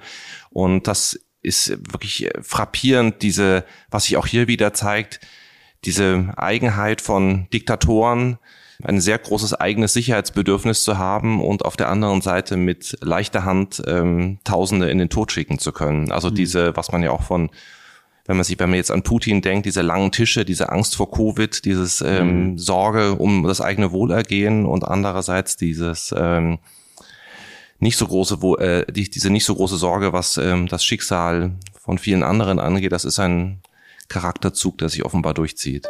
[0.48, 5.20] Und das ist wirklich frappierend, diese, was sich auch hier wieder zeigt,
[5.84, 8.38] diese Eigenheit von Diktatoren,
[8.82, 13.82] ein sehr großes eigenes Sicherheitsbedürfnis zu haben und auf der anderen Seite mit leichter Hand
[13.86, 16.12] ähm, Tausende in den Tod schicken zu können.
[16.12, 16.34] Also mhm.
[16.34, 17.50] diese, was man ja auch von
[18.26, 21.10] wenn man sich, wenn man jetzt an Putin denkt, diese langen Tische, diese Angst vor
[21.10, 22.58] Covid, dieses ähm, mhm.
[22.58, 26.60] Sorge um das eigene Wohlergehen und andererseits dieses ähm,
[27.80, 31.98] nicht so große, äh, die, diese nicht so große Sorge, was ähm, das Schicksal von
[31.98, 33.62] vielen anderen angeht, das ist ein
[34.08, 35.88] Charakterzug, der sich offenbar durchzieht.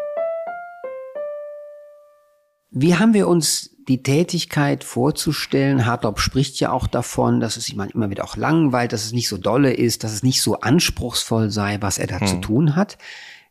[2.70, 5.86] Wie haben wir uns die Tätigkeit vorzustellen?
[5.86, 9.28] Hartlaub spricht ja auch davon, dass es sich immer wieder auch langweilt, dass es nicht
[9.28, 12.26] so dolle ist, dass es nicht so anspruchsvoll sei, was er da hm.
[12.26, 12.98] zu tun hat.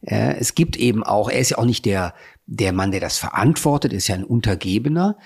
[0.02, 2.14] Äh, es gibt eben auch, er ist ja auch nicht der,
[2.46, 5.18] der Mann, der das verantwortet, ist ja ein Untergebener.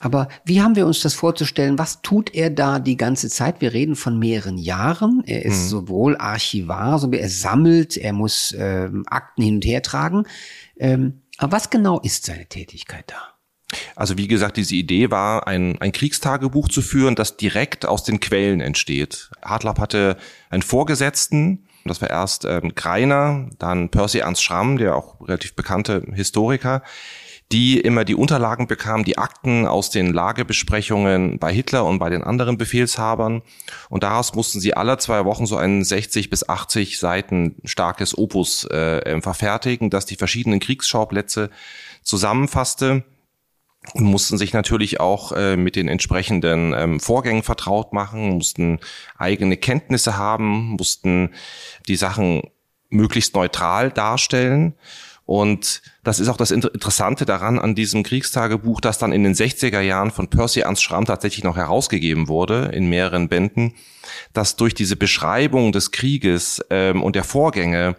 [0.00, 1.78] Aber wie haben wir uns das vorzustellen?
[1.78, 3.60] Was tut er da die ganze Zeit?
[3.60, 5.22] Wir reden von mehreren Jahren.
[5.26, 5.68] Er ist mhm.
[5.68, 10.24] sowohl Archivar, so wie er sammelt, er muss ähm, Akten hin und her tragen.
[10.76, 13.37] Ähm, aber was genau ist seine Tätigkeit da?
[13.96, 18.20] Also wie gesagt, diese Idee war, ein, ein Kriegstagebuch zu führen, das direkt aus den
[18.20, 19.30] Quellen entsteht.
[19.42, 20.16] Hartlapp hatte
[20.50, 26.02] einen Vorgesetzten, das war erst ähm, Greiner, dann Percy Ernst Schramm, der auch relativ bekannte
[26.14, 26.82] Historiker,
[27.50, 32.22] die immer die Unterlagen bekamen, die Akten aus den Lagebesprechungen bei Hitler und bei den
[32.22, 33.42] anderen Befehlshabern.
[33.88, 38.64] Und daraus mussten sie alle zwei Wochen so ein 60 bis 80 Seiten starkes Opus
[38.64, 41.48] äh, verfertigen, das die verschiedenen Kriegsschauplätze
[42.02, 43.04] zusammenfasste
[43.94, 48.80] und mussten sich natürlich auch äh, mit den entsprechenden ähm, Vorgängen vertraut machen, mussten
[49.16, 51.30] eigene Kenntnisse haben, mussten
[51.86, 52.42] die Sachen
[52.90, 54.74] möglichst neutral darstellen.
[55.24, 59.80] Und das ist auch das Interessante daran an diesem Kriegstagebuch, das dann in den 60er
[59.80, 63.74] Jahren von Percy Ernst Schramm tatsächlich noch herausgegeben wurde in mehreren Bänden,
[64.32, 67.96] dass durch diese Beschreibung des Krieges ähm, und der Vorgänge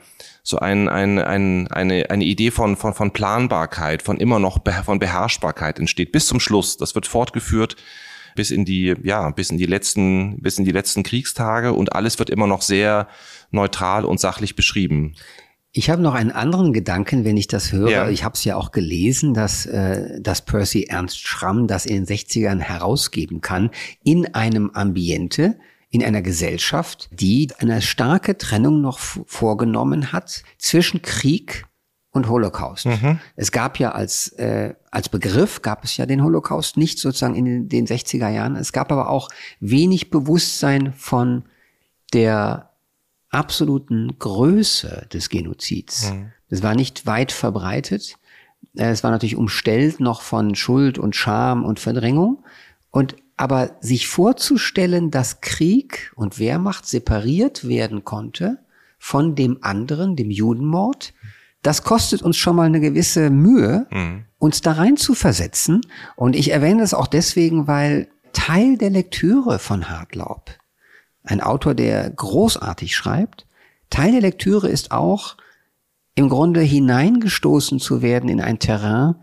[0.49, 4.97] so ein, ein, ein, eine, eine Idee von, von, von Planbarkeit, von immer noch von
[4.97, 6.75] Beherrschbarkeit entsteht, bis zum Schluss.
[6.75, 7.75] Das wird fortgeführt
[8.35, 12.17] bis in die, ja, bis in die letzten, bis in die letzten Kriegstage und alles
[12.17, 13.07] wird immer noch sehr
[13.51, 15.13] neutral und sachlich beschrieben.
[15.71, 17.91] Ich habe noch einen anderen Gedanken, wenn ich das höre.
[17.91, 18.09] Ja.
[18.09, 22.17] Ich habe es ja auch gelesen, dass, äh, dass Percy Ernst Schramm das in den
[22.17, 23.69] 60ern herausgeben kann
[24.03, 25.59] in einem Ambiente,
[25.89, 31.65] in einer Gesellschaft, die eine starke Trennung noch vorgenommen hat zwischen Krieg
[32.12, 32.86] und Holocaust.
[32.86, 33.19] Mhm.
[33.36, 37.45] Es gab ja als, äh, als Begriff, gab es ja den Holocaust nicht sozusagen in
[37.45, 38.56] den, den 60er Jahren.
[38.56, 41.43] Es gab aber auch wenig Bewusstsein von
[42.13, 42.69] der
[43.30, 46.12] absoluten Größe des Genozids.
[46.12, 46.32] Mhm.
[46.49, 48.17] Das war nicht weit verbreitet.
[48.75, 52.43] Äh, es war natürlich umstellt noch von Schuld und Scham und Verdrängung.
[52.91, 58.60] Und aber sich vorzustellen, dass Krieg und Wehrmacht separiert werden konnte
[58.97, 61.13] von dem anderen, dem Judenmord,
[61.62, 64.25] das kostet uns schon mal eine gewisse Mühe, mhm.
[64.39, 65.80] uns da rein zu versetzen.
[66.17, 70.52] Und ich erwähne das auch deswegen, weil Teil der Lektüre von Hartlaub
[71.23, 73.47] ein Autor, der großartig schreibt.
[73.89, 75.38] Teil der Lektüre ist auch,
[76.13, 79.15] im Grunde hineingestoßen zu werden in ein Terrain,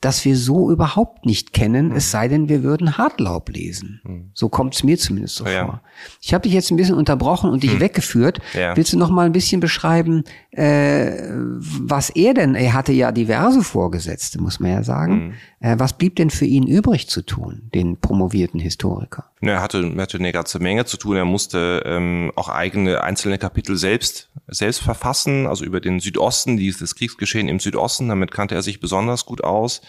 [0.00, 1.96] das wir so überhaupt nicht kennen, mhm.
[1.96, 4.00] es sei denn, wir würden Hartlaub lesen.
[4.04, 4.30] Mhm.
[4.34, 5.64] So kommt es mir zumindest so ja.
[5.64, 5.82] vor.
[6.20, 7.80] Ich habe dich jetzt ein bisschen unterbrochen und dich mhm.
[7.80, 8.40] weggeführt.
[8.52, 8.76] Ja.
[8.76, 10.24] Willst du noch mal ein bisschen beschreiben,
[10.58, 15.14] was er denn, er hatte ja diverse Vorgesetzte, muss man ja sagen.
[15.14, 15.34] Mhm.
[15.60, 19.30] Äh, was blieb denn für ihn übrig zu tun, den promovierten Historiker?
[19.40, 21.16] Er hatte, er hatte eine ganze Menge zu tun.
[21.16, 26.94] Er musste ähm, auch eigene einzelne Kapitel selbst selbst verfassen, also über den Südosten, dieses
[26.94, 28.08] Kriegsgeschehen im Südosten.
[28.08, 29.82] Damit kannte er sich besonders gut aus.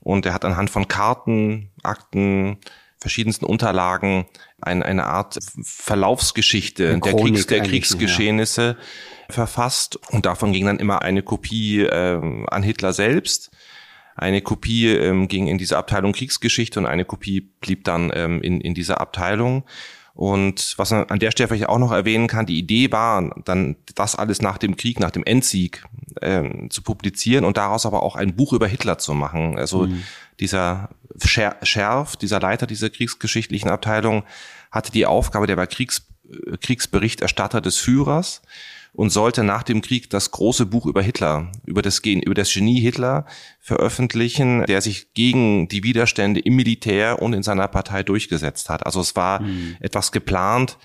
[0.00, 2.58] Und er hat anhand von Karten, Akten,
[2.98, 4.26] verschiedensten Unterlagen
[4.60, 9.34] ein, eine Art Verlaufsgeschichte eine der, Kriegs, der Kriegsgeschehnisse ja.
[9.34, 9.98] verfasst.
[10.10, 13.50] Und davon ging dann immer eine Kopie äh, an Hitler selbst.
[14.16, 18.60] Eine Kopie ähm, ging in diese Abteilung Kriegsgeschichte und eine Kopie blieb dann ähm, in,
[18.60, 19.64] in dieser Abteilung.
[20.18, 23.76] Und was man an der Stelle vielleicht auch noch erwähnen kann, die Idee war, dann
[23.94, 25.84] das alles nach dem Krieg, nach dem Endsieg
[26.20, 29.56] ähm, zu publizieren und daraus aber auch ein Buch über Hitler zu machen.
[29.56, 30.02] Also mhm.
[30.40, 30.90] dieser
[31.62, 34.24] Scherf, dieser Leiter dieser kriegsgeschichtlichen Abteilung,
[34.70, 38.42] hatte die Aufgabe, der war Kriegs, äh, Kriegsberichterstatter des Führers
[38.92, 42.52] und sollte nach dem Krieg das große Buch über Hitler, über das, Gen, über das
[42.52, 43.26] Genie Hitler
[43.60, 48.86] veröffentlichen, der sich gegen die Widerstände im Militär und in seiner Partei durchgesetzt hat.
[48.86, 49.76] Also es war mhm.
[49.80, 50.78] etwas geplant,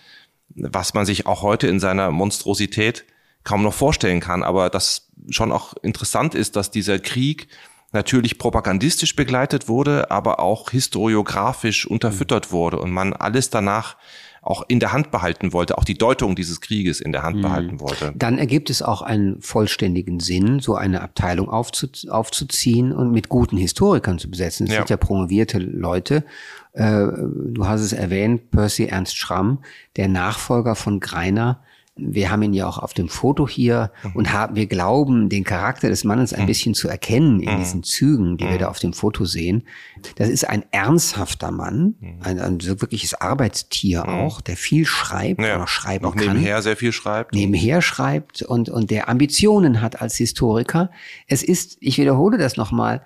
[0.49, 3.05] was man sich auch heute in seiner Monstrosität
[3.43, 7.47] kaum noch vorstellen kann, aber das schon auch interessant ist, dass dieser Krieg
[7.93, 13.95] natürlich propagandistisch begleitet wurde, aber auch historiografisch unterfüttert wurde und man alles danach
[14.43, 17.41] auch in der Hand behalten wollte, auch die Deutung dieses Krieges in der Hand mhm.
[17.41, 18.13] behalten wollte.
[18.15, 23.58] Dann ergibt es auch einen vollständigen Sinn, so eine Abteilung aufzu aufzuziehen und mit guten
[23.58, 24.67] Historikern zu besetzen.
[24.67, 24.79] Es ja.
[24.79, 26.25] sind ja promovierte Leute.
[26.73, 29.60] Äh, du hast es erwähnt, Percy Ernst Schramm,
[29.95, 31.63] der Nachfolger von Greiner,
[31.95, 34.12] wir haben ihn ja auch auf dem Foto hier mhm.
[34.15, 36.47] und haben, wir glauben, den Charakter des Mannes ein mhm.
[36.47, 37.60] bisschen zu erkennen in mhm.
[37.60, 39.67] diesen Zügen, die wir da auf dem Foto sehen.
[40.15, 45.67] Das ist ein ernsthafter Mann, ein, ein wirkliches Arbeitstier auch, der viel schreibt, ja, oder
[45.67, 46.25] schreiben auch kann.
[46.25, 47.36] Nebenher sehr viel schreibt.
[47.36, 50.89] Nebenher schreibt und, und der Ambitionen hat als Historiker.
[51.27, 53.03] Es ist, ich wiederhole das nochmal,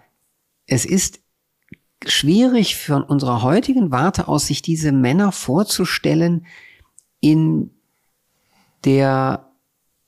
[0.65, 1.19] es ist
[2.06, 6.45] schwierig von unserer heutigen Warte aus, sich diese Männer vorzustellen
[7.19, 7.71] in
[8.85, 9.47] der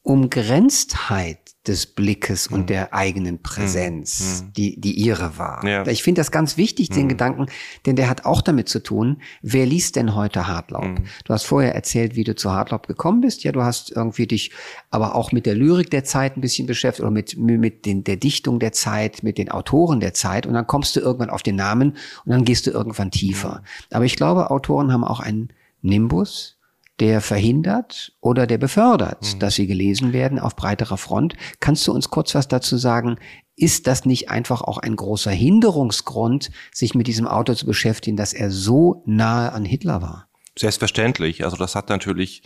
[0.01, 2.65] Umgrenztheit des Blickes und mhm.
[2.67, 4.53] der eigenen Präsenz, mhm.
[4.53, 5.63] die, die ihre war.
[5.67, 5.85] Ja.
[5.85, 7.09] Ich finde das ganz wichtig, den mhm.
[7.09, 7.45] Gedanken,
[7.85, 10.85] denn der hat auch damit zu tun, wer liest denn heute Hartlaub?
[10.85, 11.03] Mhm.
[11.25, 13.43] Du hast vorher erzählt, wie du zu Hartlaub gekommen bist.
[13.43, 14.51] Ja, du hast irgendwie dich
[14.89, 18.15] aber auch mit der Lyrik der Zeit ein bisschen beschäftigt oder mit, mit den, der
[18.15, 21.57] Dichtung der Zeit, mit den Autoren der Zeit und dann kommst du irgendwann auf den
[21.57, 23.63] Namen und dann gehst du irgendwann tiefer.
[23.91, 25.49] Aber ich glaube, Autoren haben auch einen
[25.81, 26.58] Nimbus,
[26.99, 29.39] der verhindert oder der befördert, mhm.
[29.39, 31.35] dass sie gelesen werden auf breiterer Front.
[31.59, 33.17] Kannst du uns kurz was dazu sagen?
[33.55, 38.33] Ist das nicht einfach auch ein großer Hinderungsgrund, sich mit diesem Autor zu beschäftigen, dass
[38.33, 40.27] er so nahe an Hitler war?
[40.57, 41.43] Selbstverständlich.
[41.43, 42.43] Also das hat natürlich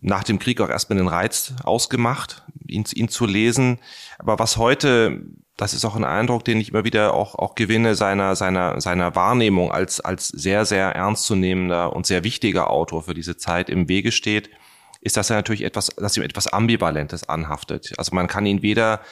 [0.00, 3.78] nach dem Krieg auch erstmal den Reiz ausgemacht, ihn, ihn zu lesen.
[4.18, 5.22] Aber was heute
[5.62, 9.14] das ist auch ein Eindruck, den ich immer wieder auch, auch gewinne, seiner, seiner, seiner
[9.14, 14.10] Wahrnehmung als, als sehr, sehr ernstzunehmender und sehr wichtiger Autor für diese Zeit im Wege
[14.10, 14.50] steht,
[15.02, 17.92] ist, dass er natürlich etwas, dass ihm etwas Ambivalentes anhaftet.
[17.96, 19.02] Also man kann ihn weder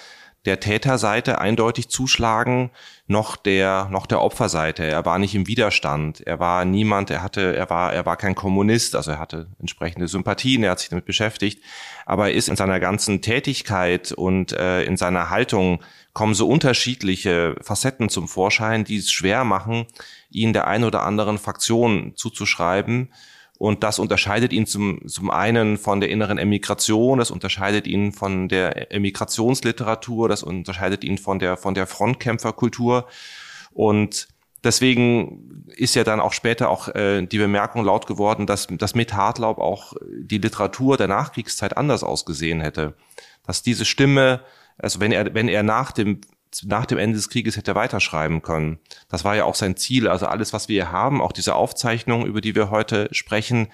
[0.46, 2.70] der Täterseite eindeutig zuschlagen,
[3.06, 4.84] noch der, noch der Opferseite.
[4.84, 6.20] Er war nicht im Widerstand.
[6.26, 10.08] Er war niemand, er hatte, er war, er war kein Kommunist, also er hatte entsprechende
[10.08, 11.62] Sympathien, er hat sich damit beschäftigt.
[12.06, 15.82] Aber er ist in seiner ganzen Tätigkeit und äh, in seiner Haltung
[16.14, 19.86] kommen so unterschiedliche Facetten zum Vorschein, die es schwer machen,
[20.30, 23.12] ihn der ein oder anderen Fraktion zuzuschreiben.
[23.60, 28.48] Und das unterscheidet ihn zum, zum einen von der inneren Emigration, das unterscheidet ihn von
[28.48, 33.06] der Emigrationsliteratur, das unterscheidet ihn von der, von der Frontkämpferkultur.
[33.74, 34.28] Und
[34.64, 39.12] deswegen ist ja dann auch später auch äh, die Bemerkung laut geworden, dass, dass mit
[39.12, 42.94] Hartlaub auch die Literatur der Nachkriegszeit anders ausgesehen hätte.
[43.46, 44.40] Dass diese Stimme,
[44.78, 46.22] also wenn er, wenn er nach dem
[46.64, 48.78] nach dem Ende des Krieges hätte weiterschreiben können.
[49.08, 50.08] Das war ja auch sein Ziel.
[50.08, 53.68] Also alles, was wir hier haben, auch diese Aufzeichnungen, über die wir heute sprechen,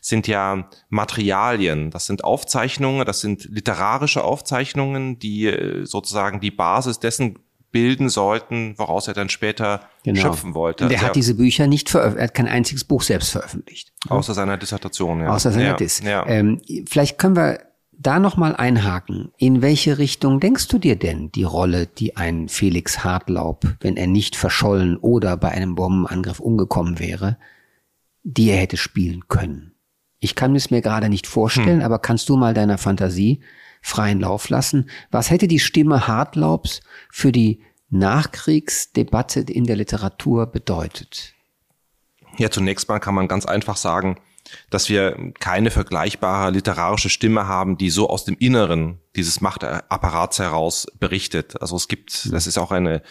[0.00, 1.90] sind ja Materialien.
[1.90, 7.38] Das sind Aufzeichnungen, das sind literarische Aufzeichnungen, die äh, sozusagen die Basis dessen
[7.72, 10.20] bilden sollten, woraus er dann später genau.
[10.20, 10.84] schöpfen wollte.
[10.84, 13.92] Und er hat diese Bücher nicht veröffentlicht, er hat kein einziges Buch selbst veröffentlicht.
[14.08, 15.28] Außer seiner Dissertation, ja.
[15.28, 16.00] Außer seiner ja, Diss.
[16.00, 16.26] Ja.
[16.26, 17.60] Ähm, vielleicht können wir
[18.00, 19.30] da nochmal einhaken.
[19.36, 24.06] In welche Richtung denkst du dir denn die Rolle, die ein Felix Hartlaub, wenn er
[24.06, 27.36] nicht verschollen oder bei einem Bombenangriff umgekommen wäre,
[28.22, 29.74] die er hätte spielen können?
[30.18, 31.84] Ich kann es mir gerade nicht vorstellen, hm.
[31.84, 33.40] aber kannst du mal deiner Fantasie
[33.82, 34.88] freien Lauf lassen?
[35.10, 41.34] Was hätte die Stimme Hartlaubs für die Nachkriegsdebatte in der Literatur bedeutet?
[42.38, 44.18] Ja, zunächst mal kann man ganz einfach sagen,
[44.70, 50.86] dass wir keine vergleichbare literarische Stimme haben, die so aus dem Inneren dieses Machtapparats heraus
[50.98, 51.60] berichtet.
[51.60, 53.02] Also es gibt, das ist auch eine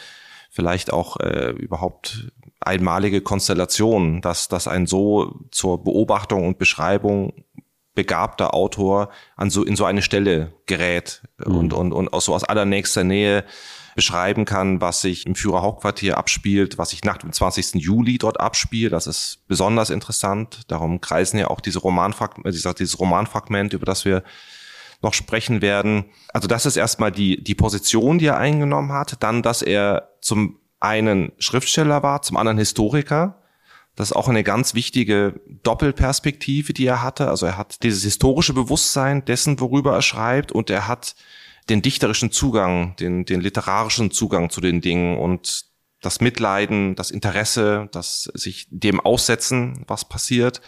[0.49, 7.45] vielleicht auch äh, überhaupt einmalige Konstellation, dass, dass ein so zur Beobachtung und Beschreibung
[7.93, 11.55] begabter Autor an so in so eine Stelle gerät mhm.
[11.55, 13.43] und, und, und auch so aus allernächster Nähe
[13.99, 17.83] beschreiben kann, was sich im Führerhauptquartier abspielt, was sich nach dem 20.
[17.83, 18.93] Juli dort abspielt.
[18.93, 20.61] Das ist besonders interessant.
[20.69, 24.23] Darum kreisen ja auch diese Romanfragment, äh, dieses Romanfragment, über das wir
[25.01, 26.05] noch sprechen werden.
[26.33, 29.21] Also das ist erstmal die, die Position, die er eingenommen hat.
[29.21, 33.41] Dann, dass er zum einen Schriftsteller war, zum anderen Historiker.
[33.97, 37.27] Das ist auch eine ganz wichtige Doppelperspektive, die er hatte.
[37.27, 41.15] Also er hat dieses historische Bewusstsein dessen, worüber er schreibt, und er hat
[41.69, 45.65] den dichterischen Zugang, den, den literarischen Zugang zu den Dingen und
[46.01, 50.61] das Mitleiden, das Interesse, das sich dem aussetzen, was passiert.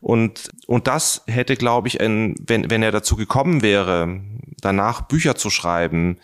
[0.00, 4.20] Und, und das hätte, glaube ich, ein, wenn, wenn er dazu gekommen wäre,
[4.60, 6.18] danach Bücher zu schreiben,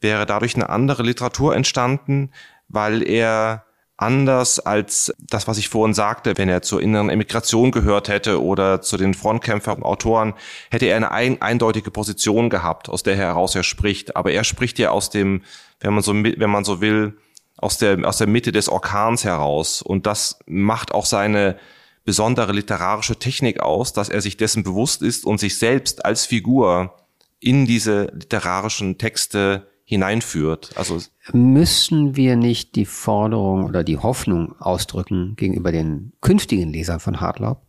[0.00, 2.30] wäre dadurch eine andere Literatur entstanden,
[2.68, 3.64] weil er
[4.04, 8.82] anders als das, was ich vorhin sagte, wenn er zur inneren Emigration gehört hätte oder
[8.82, 10.34] zu den Frontkämpfern und Autoren,
[10.70, 14.16] hätte er eine ein, eindeutige Position gehabt, aus der heraus er spricht.
[14.16, 15.42] Aber er spricht ja aus dem,
[15.80, 17.16] wenn man so, wenn man so will,
[17.56, 19.80] aus der, aus der Mitte des Orkans heraus.
[19.80, 21.56] Und das macht auch seine
[22.04, 26.94] besondere literarische Technik aus, dass er sich dessen bewusst ist und sich selbst als Figur
[27.40, 30.70] in diese literarischen Texte hineinführt.
[30.76, 30.98] Also
[31.32, 37.62] müssen wir nicht die Forderung oder die Hoffnung ausdrücken gegenüber den künftigen Lesern von Hartlaub,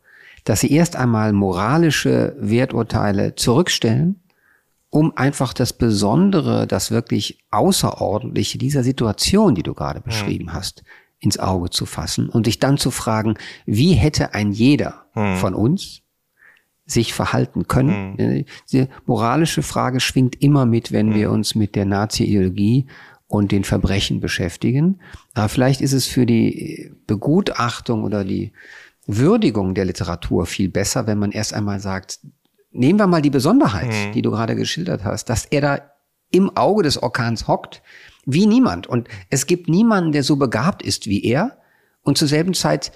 [0.46, 4.22] dass sie erst einmal moralische Werturteile zurückstellen,
[4.90, 10.06] um einfach das Besondere, das wirklich Außerordentliche dieser Situation, die du gerade hm.
[10.06, 10.84] beschrieben hast,
[11.20, 15.36] ins Auge zu fassen und sich dann zu fragen, wie hätte ein jeder hm.
[15.36, 16.05] von uns
[16.86, 18.16] sich verhalten können.
[18.18, 18.46] Mhm.
[18.72, 21.16] Die moralische Frage schwingt immer mit, wenn mhm.
[21.16, 22.86] wir uns mit der Nazi-Ideologie
[23.28, 25.00] und den Verbrechen beschäftigen.
[25.34, 28.54] Aber vielleicht ist es für die Begutachtung oder die
[29.08, 32.20] Würdigung der Literatur viel besser, wenn man erst einmal sagt,
[32.72, 34.12] nehmen wir mal die Besonderheit, mhm.
[34.14, 35.80] die du gerade geschildert hast, dass er da
[36.32, 37.82] im Auge des Orkans hockt,
[38.26, 38.88] wie niemand.
[38.88, 41.58] Und es gibt niemanden, der so begabt ist wie er
[42.02, 42.92] und zur selben Zeit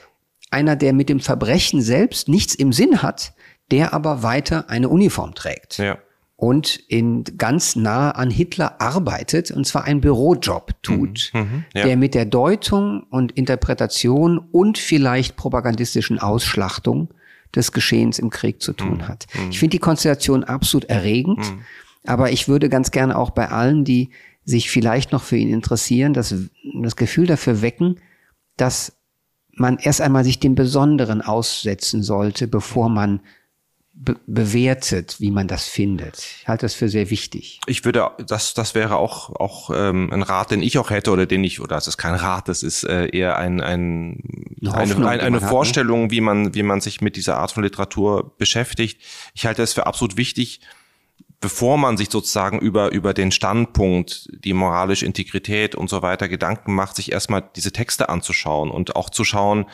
[0.51, 3.33] einer, der mit dem Verbrechen selbst nichts im Sinn hat,
[3.71, 5.77] der aber weiter eine Uniform trägt.
[5.77, 5.97] Ja.
[6.35, 11.83] Und in ganz nah an Hitler arbeitet, und zwar einen Bürojob tut, mhm, mhm, ja.
[11.85, 17.09] der mit der Deutung und Interpretation und vielleicht propagandistischen Ausschlachtung
[17.53, 19.25] des Geschehens im Krieg zu tun mhm, hat.
[19.33, 19.49] Mhm.
[19.49, 21.61] Ich finde die Konstellation absolut erregend, mhm.
[22.05, 24.11] aber ich würde ganz gerne auch bei allen, die
[24.45, 26.33] sich vielleicht noch für ihn interessieren, das,
[26.81, 27.99] das Gefühl dafür wecken,
[28.55, 28.93] dass
[29.51, 33.19] man erst einmal sich dem Besonderen aussetzen sollte, bevor man
[34.01, 36.17] be bewertet, wie man das findet.
[36.17, 37.59] Ich halte das für sehr wichtig.
[37.67, 41.25] Ich würde, das, das wäre auch, auch ähm, ein Rat, den ich auch hätte oder
[41.25, 44.23] den ich, oder es ist kein Rat, das ist äh, eher ein, ein,
[44.61, 46.15] eine, Hoffnung, eine, eine, eine Vorstellung, hat, ne?
[46.15, 49.01] wie man, wie man sich mit dieser Art von Literatur beschäftigt.
[49.33, 50.61] Ich halte es für absolut wichtig,
[51.41, 56.73] bevor man sich sozusagen über, über den Standpunkt, die moralische Integrität und so weiter Gedanken
[56.73, 59.65] macht, sich erstmal diese Texte anzuschauen und auch zu schauen,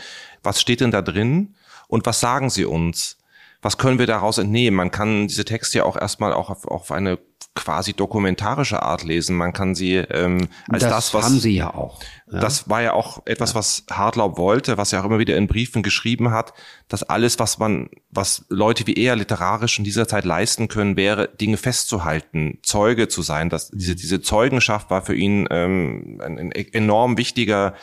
[0.41, 1.53] was steht denn da drin
[1.87, 3.17] und was sagen sie uns?
[3.65, 4.77] Was können wir daraus entnehmen?
[4.77, 7.17] Man kann diese Texte ja auch erstmal auch auf, auf eine
[7.55, 9.35] quasi dokumentarische Art lesen.
[9.35, 11.99] Man kann sie ähm, als das, das was haben sie ja auch.
[12.31, 12.41] Ja?
[12.41, 13.55] Das war ja auch etwas, ja.
[13.55, 16.53] was Hartlaub wollte, was er auch immer wieder in Briefen geschrieben hat,
[16.89, 21.27] dass alles, was man, was Leute wie er literarisch in dieser Zeit leisten können, wäre,
[21.29, 23.49] Dinge festzuhalten, Zeuge zu sein.
[23.49, 23.97] Dass diese mhm.
[23.97, 27.73] diese Zeugenschaft war für ihn ähm, ein, ein enorm wichtiger,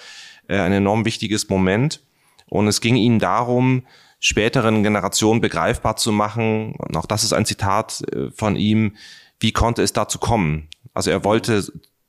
[0.47, 2.05] äh, ein enorm wichtiges Moment.
[2.47, 3.83] Und es ging ihm darum,
[4.23, 6.77] späteren Generationen begreifbar zu machen.
[6.79, 8.95] Und auch das ist ein Zitat äh, von ihm
[9.43, 10.69] wie konnte es dazu kommen?
[10.95, 11.65] Also er wollte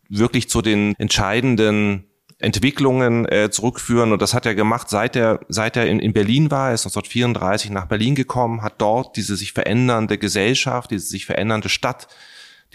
[0.07, 2.05] wirklich zu den entscheidenden
[2.37, 6.51] Entwicklungen äh, zurückführen und das hat er gemacht, seit er seit er in, in Berlin
[6.51, 11.25] war, er ist 1934 nach Berlin gekommen, hat dort diese sich verändernde Gesellschaft, diese sich
[11.25, 12.07] verändernde Stadt,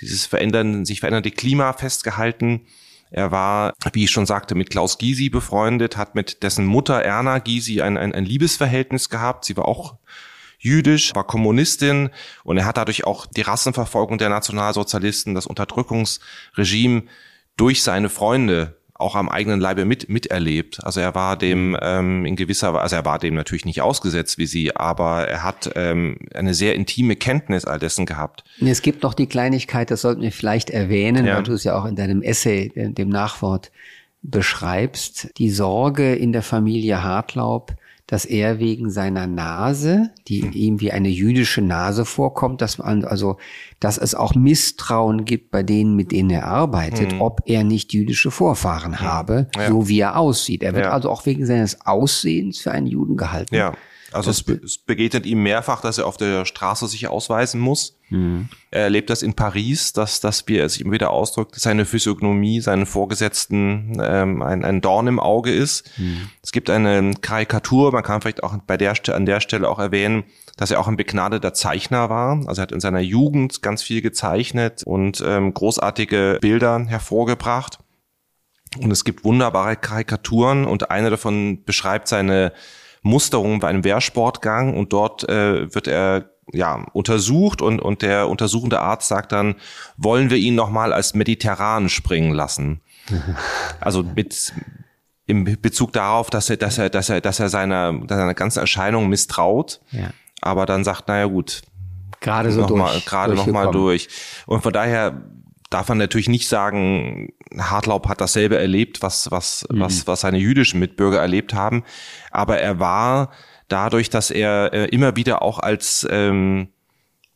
[0.00, 2.66] dieses verändernde sich verändernde Klima festgehalten.
[3.10, 7.38] Er war, wie ich schon sagte, mit Klaus Gysi befreundet, hat mit dessen Mutter Erna
[7.38, 9.44] Gysi ein, ein, ein Liebesverhältnis gehabt.
[9.44, 9.96] Sie war auch
[10.58, 12.10] jüdisch, war Kommunistin
[12.44, 17.04] und er hat dadurch auch die Rassenverfolgung der Nationalsozialisten, das Unterdrückungsregime
[17.56, 20.84] durch seine Freunde auch am eigenen Leibe mit miterlebt.
[20.84, 21.78] Also er war dem mhm.
[21.80, 25.44] ähm, in gewisser Weise, also er war dem natürlich nicht ausgesetzt wie sie, aber er
[25.44, 28.44] hat ähm, eine sehr intime Kenntnis all dessen gehabt.
[28.60, 31.36] Es gibt noch die Kleinigkeit, das sollten wir vielleicht erwähnen, ja.
[31.36, 33.70] weil du es ja auch in deinem Essay, dem Nachwort
[34.22, 37.74] beschreibst, die Sorge in der Familie Hartlaub,
[38.08, 40.52] dass er wegen seiner Nase, die hm.
[40.52, 43.36] ihm wie eine jüdische Nase vorkommt, dass man also,
[43.80, 47.20] dass es auch Misstrauen gibt bei denen, mit denen er arbeitet, mhm.
[47.20, 49.00] ob er nicht jüdische Vorfahren mhm.
[49.00, 49.68] habe, ja.
[49.68, 50.62] so wie er aussieht.
[50.62, 50.92] Er wird ja.
[50.92, 53.54] also auch wegen seines Aussehens für einen Juden gehalten.
[53.54, 53.74] Ja.
[54.12, 57.98] Also es, es begegnet ihm mehrfach, dass er auf der Straße sich ausweisen muss.
[58.08, 58.48] Mhm.
[58.70, 62.60] Er erlebt das in Paris, dass, dass wie er sich immer wieder ausdrückt, seine Physiognomie,
[62.60, 65.90] seinen Vorgesetzten ähm, ein, ein Dorn im Auge ist.
[65.98, 66.30] Mhm.
[66.42, 70.24] Es gibt eine Karikatur, man kann vielleicht auch bei der, an der Stelle auch erwähnen,
[70.56, 72.42] dass er auch ein begnadeter Zeichner war.
[72.46, 77.78] Also er hat in seiner Jugend ganz viel gezeichnet und ähm, großartige Bilder hervorgebracht.
[78.76, 82.52] Und es gibt wunderbare Karikaturen und eine davon beschreibt seine
[83.08, 88.80] Musterung bei einem Wehrsportgang und dort äh, wird er ja untersucht und und der untersuchende
[88.80, 89.56] Arzt sagt dann,
[89.96, 92.80] wollen wir ihn noch mal als mediterran springen lassen.
[93.80, 94.52] also mit
[95.26, 99.08] im Bezug darauf, dass er dass er dass er dass er seiner seiner ganzen Erscheinung
[99.08, 99.80] misstraut.
[99.90, 100.10] Ja.
[100.40, 101.62] Aber dann sagt, naja gut,
[102.20, 104.08] gerade so noch durch, mal, gerade noch mal durch.
[104.46, 105.20] Und von daher
[105.70, 109.80] darf man natürlich nicht sagen, Hartlaub hat dasselbe erlebt, was, was, mhm.
[109.80, 111.84] was, was seine jüdischen Mitbürger erlebt haben.
[112.30, 113.30] Aber er war
[113.68, 116.68] dadurch, dass er äh, immer wieder auch als ähm,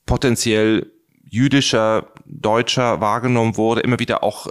[0.06, 0.90] potenziell
[1.28, 4.48] jüdischer Deutscher wahrgenommen wurde, immer wieder auch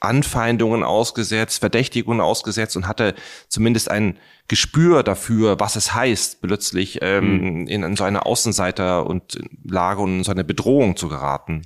[0.00, 3.14] Anfeindungen ausgesetzt, Verdächtigungen ausgesetzt und hatte
[3.48, 7.66] zumindest ein Gespür dafür, was es heißt, plötzlich ähm, mhm.
[7.68, 11.62] in, in so eine Außenseiter- und Lage und in so eine Bedrohung zu geraten.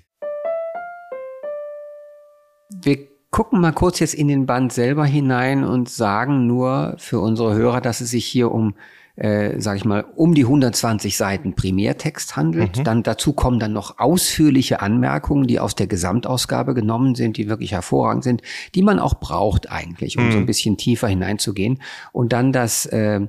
[2.70, 2.98] Wir
[3.30, 7.80] gucken mal kurz jetzt in den Band selber hinein und sagen nur für unsere Hörer,
[7.80, 8.74] dass es sich hier um
[9.16, 12.78] äh, sage ich mal, um die 120 Seiten Primärtext handelt.
[12.78, 12.84] Mhm.
[12.84, 17.72] Dann dazu kommen dann noch ausführliche Anmerkungen, die aus der Gesamtausgabe genommen sind, die wirklich
[17.72, 18.42] hervorragend sind,
[18.74, 20.32] die man auch braucht eigentlich, um mhm.
[20.32, 21.80] so ein bisschen tiefer hineinzugehen.
[22.12, 23.20] Und dann das äh,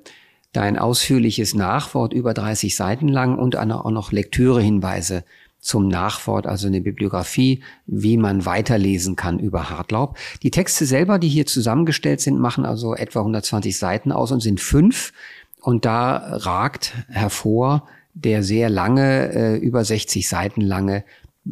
[0.52, 5.24] dein ausführliches Nachwort über 30 Seiten lang und auch noch Lektürehinweise
[5.68, 10.18] zum Nachwort, also eine Bibliografie, wie man weiterlesen kann über Hartlaub.
[10.42, 14.62] Die Texte selber, die hier zusammengestellt sind, machen also etwa 120 Seiten aus und sind
[14.62, 15.12] fünf.
[15.60, 21.04] Und da ragt hervor der sehr lange, äh, über 60 Seiten lange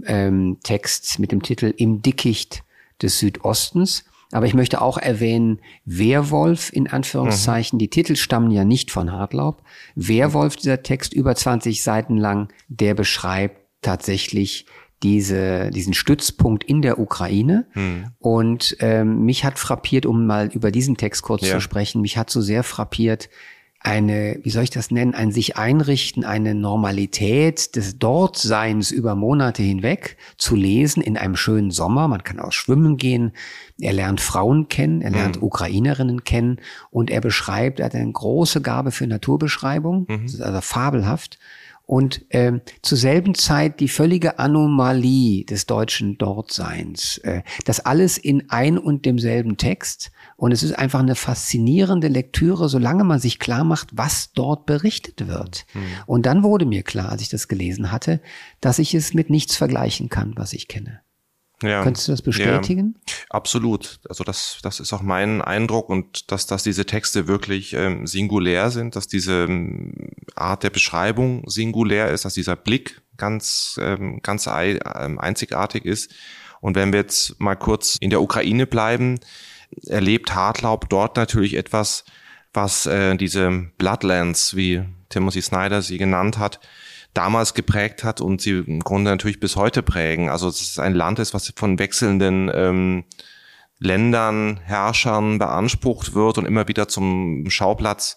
[0.05, 2.63] ähm, Text mit dem Titel Im Dickicht
[3.01, 4.05] des Südostens.
[4.31, 7.75] Aber ich möchte auch erwähnen, Werwolf in Anführungszeichen.
[7.75, 7.79] Mhm.
[7.79, 9.61] Die Titel stammen ja nicht von Hartlaub.
[9.95, 14.65] Werwolf, dieser Text über 20 Seiten lang, der beschreibt tatsächlich
[15.03, 17.67] diese, diesen Stützpunkt in der Ukraine.
[17.73, 18.05] Mhm.
[18.19, 21.55] Und ähm, mich hat frappiert, um mal über diesen Text kurz ja.
[21.55, 23.29] zu sprechen, mich hat so sehr frappiert,
[23.85, 29.61] eine, wie soll ich das nennen, ein sich einrichten, eine Normalität des Dortseins über Monate
[29.61, 32.07] hinweg zu lesen in einem schönen Sommer.
[32.07, 33.33] Man kann auch schwimmen gehen.
[33.79, 35.43] Er lernt Frauen kennen, er lernt mhm.
[35.43, 40.41] Ukrainerinnen kennen und er beschreibt, er hat eine große Gabe für Naturbeschreibung, mhm.
[40.41, 41.37] also fabelhaft.
[41.85, 47.19] Und äh, zur selben Zeit die völlige Anomalie des deutschen Dortseins.
[47.19, 50.11] Äh, das alles in ein und demselben Text.
[50.35, 55.27] Und es ist einfach eine faszinierende Lektüre, solange man sich klar macht, was dort berichtet
[55.27, 55.65] wird.
[55.73, 55.81] Mhm.
[56.07, 58.19] Und dann wurde mir klar, als ich das gelesen hatte,
[58.61, 61.04] dass ich es mit nichts vergleichen kann, was ich kenne.
[61.61, 61.83] Ja.
[61.83, 62.95] Könntest du das bestätigen?
[63.07, 63.99] Ja, absolut.
[64.09, 68.71] Also das, das ist auch mein Eindruck und dass, dass diese Texte wirklich ähm, singulär
[68.71, 69.93] sind, dass diese ähm,
[70.35, 76.13] Art der Beschreibung singulär ist, dass dieser Blick ganz, ähm, ganz ähm, einzigartig ist.
[76.59, 79.19] Und wenn wir jetzt mal kurz in der Ukraine bleiben,
[79.87, 82.05] erlebt Hartlaub dort natürlich etwas,
[82.53, 86.59] was äh, diese Bloodlands, wie Timothy Snyder sie genannt hat,
[87.15, 90.29] damals geprägt hat und sie im Grunde natürlich bis heute prägen.
[90.29, 93.03] Also es ist ein Land ist, was von wechselnden ähm,
[93.79, 98.15] Ländern, Herrschern beansprucht wird und immer wieder zum Schauplatz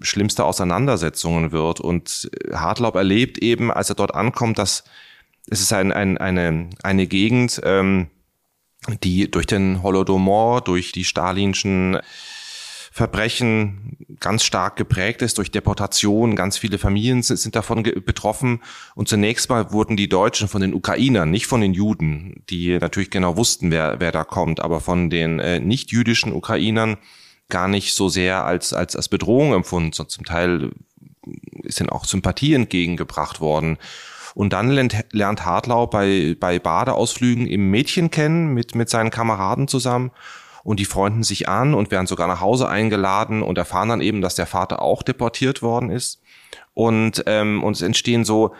[0.00, 1.80] schlimmster Auseinandersetzungen wird.
[1.80, 4.84] Und Hartlaub erlebt eben, als er dort ankommt, dass
[5.50, 8.08] es ist ein, ein, eine, eine Gegend, ähm,
[9.02, 11.98] die durch den Holodomor, durch die stalinschen
[12.94, 16.36] Verbrechen ganz stark geprägt ist durch Deportation.
[16.36, 18.60] Ganz viele Familien sind davon betroffen.
[18.94, 23.10] Und zunächst mal wurden die Deutschen von den Ukrainern, nicht von den Juden, die natürlich
[23.10, 26.98] genau wussten, wer, wer da kommt, aber von den äh, nicht-jüdischen Ukrainern
[27.48, 29.92] gar nicht so sehr als, als, als Bedrohung empfunden.
[29.92, 30.72] So, zum Teil
[31.62, 33.78] ist ihnen auch Sympathie entgegengebracht worden.
[34.34, 39.66] Und dann lernt, lernt Hartlau bei, bei Badeausflügen im Mädchen kennen mit, mit seinen Kameraden
[39.66, 40.10] zusammen
[40.64, 44.20] und die freunden sich an und werden sogar nach Hause eingeladen und erfahren dann eben,
[44.20, 46.22] dass der Vater auch deportiert worden ist.
[46.74, 48.54] Und, ähm, und es entstehen so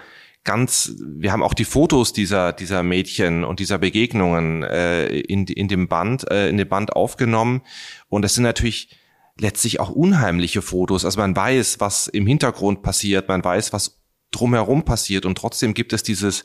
[0.44, 5.68] ganz, wir haben auch die Fotos dieser, dieser Mädchen und dieser Begegnungen äh, in, in
[5.68, 7.62] dem Band, äh, in dem Band aufgenommen.
[8.09, 8.96] Und das sind natürlich
[9.38, 11.05] letztlich auch unheimliche Fotos.
[11.05, 14.00] Also man weiß, was im Hintergrund passiert, man weiß, was
[14.30, 16.42] drumherum passiert und trotzdem gibt es dieses,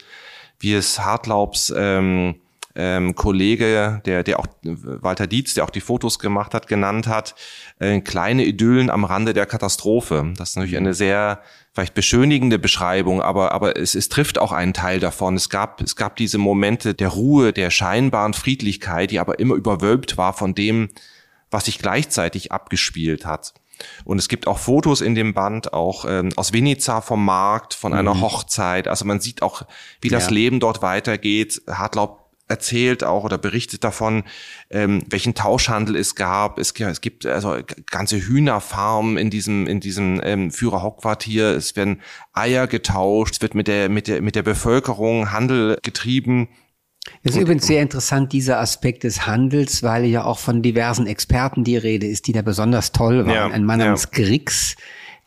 [0.59, 2.41] wie es Hartlaubs ähm,
[2.77, 7.33] ähm, Kollege, der, der auch Walter Dietz, der auch die Fotos gemacht hat, genannt hat,
[7.79, 10.31] äh, kleine Idyllen am Rande der Katastrophe.
[10.37, 11.41] Das ist natürlich eine sehr
[11.73, 15.35] vielleicht beschönigende Beschreibung, aber, aber es, es trifft auch einen Teil davon.
[15.35, 20.17] Es gab, es gab diese Momente der Ruhe, der scheinbaren Friedlichkeit, die aber immer überwölbt
[20.17, 20.89] war von dem,
[21.49, 23.53] was sich gleichzeitig abgespielt hat.
[24.05, 27.93] Und es gibt auch Fotos in dem Band, auch ähm, aus Vinica vom Markt, von
[27.93, 28.21] einer mhm.
[28.21, 28.87] Hochzeit.
[28.87, 29.63] Also man sieht auch,
[30.01, 30.31] wie das ja.
[30.31, 31.61] Leben dort weitergeht.
[31.67, 34.23] Hartlaub erzählt auch oder berichtet davon,
[34.69, 36.59] ähm, welchen Tauschhandel es gab.
[36.59, 37.57] Es, es gibt also
[37.89, 41.55] ganze Hühnerfarmen in diesem in diesem ähm, Führerhauptquartier.
[41.55, 42.01] Es werden
[42.33, 43.35] Eier getauscht.
[43.35, 46.47] Es wird mit der mit der mit der Bevölkerung Handel getrieben.
[47.23, 51.63] Es ist übrigens sehr interessant, dieser Aspekt des Handels, weil ja auch von diversen Experten
[51.63, 53.33] die Rede ist, die da besonders toll waren.
[53.33, 54.23] Ja, Ein Mann namens ja.
[54.23, 54.75] Grix,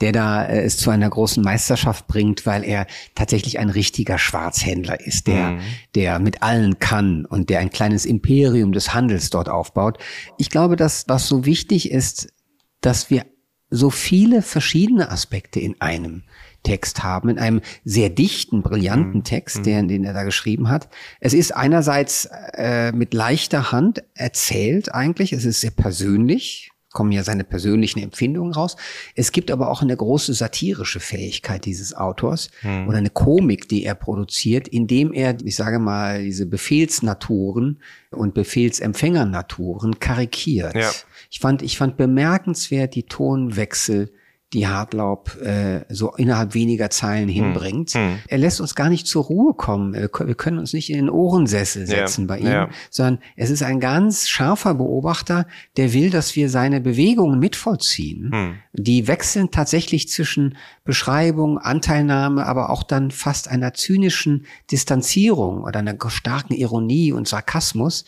[0.01, 5.01] der da äh, es zu einer großen Meisterschaft bringt, weil er tatsächlich ein richtiger Schwarzhändler
[5.01, 5.61] ist, der, mhm.
[5.95, 9.99] der mit allen kann und der ein kleines Imperium des Handels dort aufbaut.
[10.39, 12.33] Ich glaube, dass was so wichtig ist,
[12.81, 13.25] dass wir
[13.71, 16.25] so viele verschiedene Aspekte in einem
[16.63, 19.25] Text haben, in einem sehr dichten, brillanten mhm.
[19.25, 20.89] Text, den, den er da geschrieben hat.
[21.21, 27.23] Es ist einerseits äh, mit leichter Hand erzählt eigentlich, es ist sehr persönlich, kommen ja
[27.23, 28.77] seine persönlichen Empfindungen raus.
[29.15, 32.89] Es gibt aber auch eine große satirische Fähigkeit dieses Autors mhm.
[32.89, 37.81] oder eine Komik, die er produziert, indem er, ich sage mal, diese Befehlsnaturen
[38.11, 40.75] und Befehlsempfängernaturen karikiert.
[40.75, 40.91] Ja.
[41.31, 44.13] Ich fand, ich fand bemerkenswert die Tonwechsel,
[44.53, 47.35] die Hartlaub äh, so innerhalb weniger Zeilen hm.
[47.35, 47.91] hinbringt.
[47.91, 48.19] Hm.
[48.27, 49.95] Er lässt uns gar nicht zur Ruhe kommen.
[49.95, 52.27] Wir können uns nicht in den Ohrensessel setzen ja.
[52.27, 52.69] bei ihm, ja.
[52.91, 55.47] sondern es ist ein ganz scharfer Beobachter,
[55.77, 58.31] der will, dass wir seine Bewegungen mitvollziehen.
[58.33, 58.55] Hm.
[58.73, 65.97] Die wechseln tatsächlich zwischen Beschreibung, Anteilnahme, aber auch dann fast einer zynischen Distanzierung oder einer
[66.09, 68.05] starken Ironie und Sarkasmus,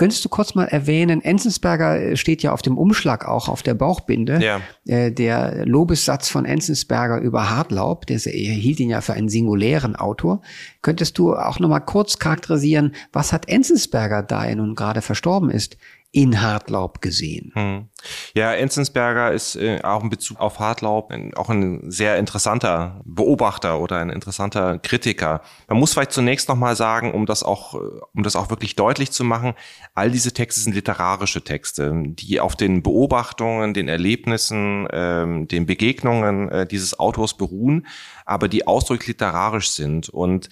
[0.00, 3.74] Könntest du kurz mal erwähnen, Enzensberger äh, steht ja auf dem Umschlag auch auf der
[3.74, 4.40] Bauchbinde.
[4.42, 4.62] Ja.
[4.86, 10.40] Äh, der Lobessatz von Enzensberger über Hartlaub, der hielt ihn ja für einen singulären Autor.
[10.80, 15.50] Könntest du auch noch mal kurz charakterisieren, was hat Enzensberger, da er nun gerade verstorben
[15.50, 15.76] ist,
[16.12, 17.52] in Hartlaub gesehen.
[17.54, 17.88] Hm.
[18.34, 23.80] Ja, Enzensberger ist äh, auch in Bezug auf Hartlaub ein, auch ein sehr interessanter Beobachter
[23.80, 25.40] oder ein interessanter Kritiker.
[25.68, 27.78] Man muss vielleicht zunächst nochmal sagen, um das auch, äh,
[28.12, 29.54] um das auch wirklich deutlich zu machen,
[29.94, 36.48] all diese Texte sind literarische Texte, die auf den Beobachtungen, den Erlebnissen, ähm, den Begegnungen
[36.48, 37.86] äh, dieses Autors beruhen,
[38.24, 40.48] aber die ausdrücklich literarisch sind und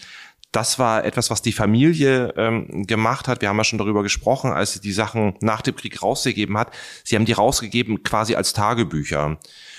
[0.52, 3.42] das war etwas, was die Familie ähm, gemacht hat.
[3.42, 6.74] Wir haben ja schon darüber gesprochen, als sie die Sachen nach dem Krieg rausgegeben hat.
[7.04, 9.38] Sie haben die rausgegeben quasi als Tagebücher.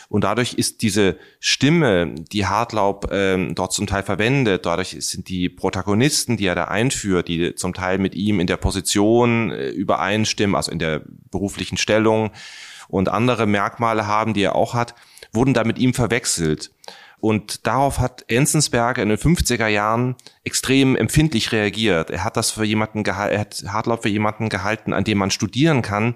[0.10, 5.50] Und dadurch ist diese Stimme, die Hartlaub ähm, dort zum Teil verwendet, dadurch sind die
[5.50, 10.56] Protagonisten, die er da einführt, die zum Teil mit ihm in der Position äh, übereinstimmen,
[10.56, 12.32] also in der beruflichen Stellung
[12.88, 14.96] und andere Merkmale haben, die er auch hat,
[15.32, 16.72] wurden da mit ihm verwechselt.
[17.22, 22.10] Und darauf hat Enzensberger in den 50er Jahren extrem empfindlich reagiert.
[22.10, 25.32] Er hat das für jemanden gehalten, er hat Hartlaub für jemanden gehalten, an dem man
[25.32, 26.16] studieren kann,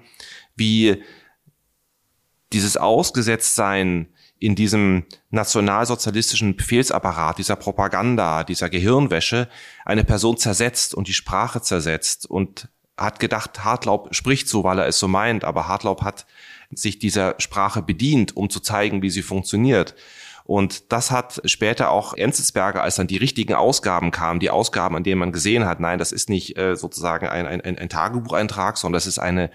[0.56, 1.02] wie
[2.52, 9.48] dieses Ausgesetztsein in diesem nationalsozialistischen Befehlsapparat, dieser Propaganda, dieser Gehirnwäsche
[9.84, 14.86] eine Person zersetzt und die Sprache zersetzt und hat gedacht, Hartlaub spricht so, weil er
[14.86, 16.26] es so meint, aber Hartlaub hat
[16.70, 19.94] sich dieser Sprache bedient, um zu zeigen, wie sie funktioniert.
[20.44, 25.02] Und das hat später auch Enzensberger, als dann die richtigen Ausgaben kamen, die Ausgaben, an
[25.02, 28.98] denen man gesehen hat, nein, das ist nicht äh, sozusagen ein, ein, ein Tagebucheintrag, sondern
[28.98, 29.50] das ist eine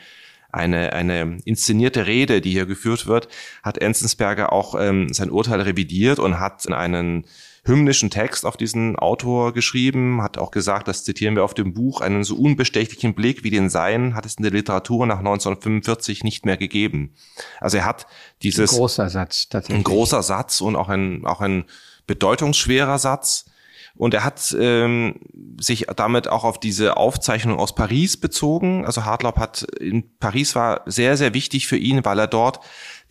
[0.51, 3.27] eine, eine inszenierte Rede, die hier geführt wird,
[3.61, 7.25] hat Enzensberger auch ähm, sein Urteil revidiert und hat in einen
[7.65, 12.01] hymnischen Text auf diesen Autor geschrieben, hat auch gesagt, das zitieren wir auf dem Buch,
[12.01, 16.45] einen so unbestechlichen Blick wie den seinen hat es in der Literatur nach 1945 nicht
[16.45, 17.13] mehr gegeben.
[17.59, 18.07] Also er hat
[18.41, 18.71] dieses...
[18.71, 19.79] Ein großer Satz, tatsächlich.
[19.79, 21.65] Ein großer Satz und auch ein, auch ein
[22.07, 23.45] bedeutungsschwerer Satz.
[23.95, 25.15] Und er hat ähm,
[25.59, 28.85] sich damit auch auf diese Aufzeichnung aus Paris bezogen.
[28.85, 32.61] Also Hartlaub hat in Paris war sehr, sehr wichtig für ihn, weil er dort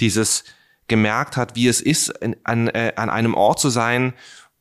[0.00, 0.44] dieses
[0.88, 4.14] gemerkt hat, wie es ist, in, an, äh, an einem Ort zu sein,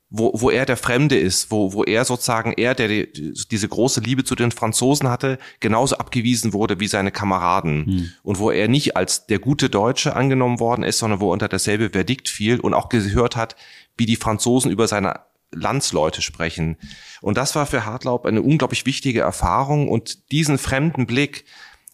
[0.09, 3.99] wo, wo er der Fremde ist, wo, wo er sozusagen, er, der die, diese große
[3.99, 7.85] Liebe zu den Franzosen hatte, genauso abgewiesen wurde wie seine Kameraden.
[7.85, 8.11] Hm.
[8.23, 11.49] Und wo er nicht als der gute Deutsche angenommen worden ist, sondern wo er unter
[11.49, 13.55] dasselbe Verdikt fiel und auch gehört hat,
[13.97, 15.21] wie die Franzosen über seine
[15.51, 16.77] Landsleute sprechen.
[17.21, 21.45] Und das war für Hartlaub eine unglaublich wichtige Erfahrung und diesen fremden Blick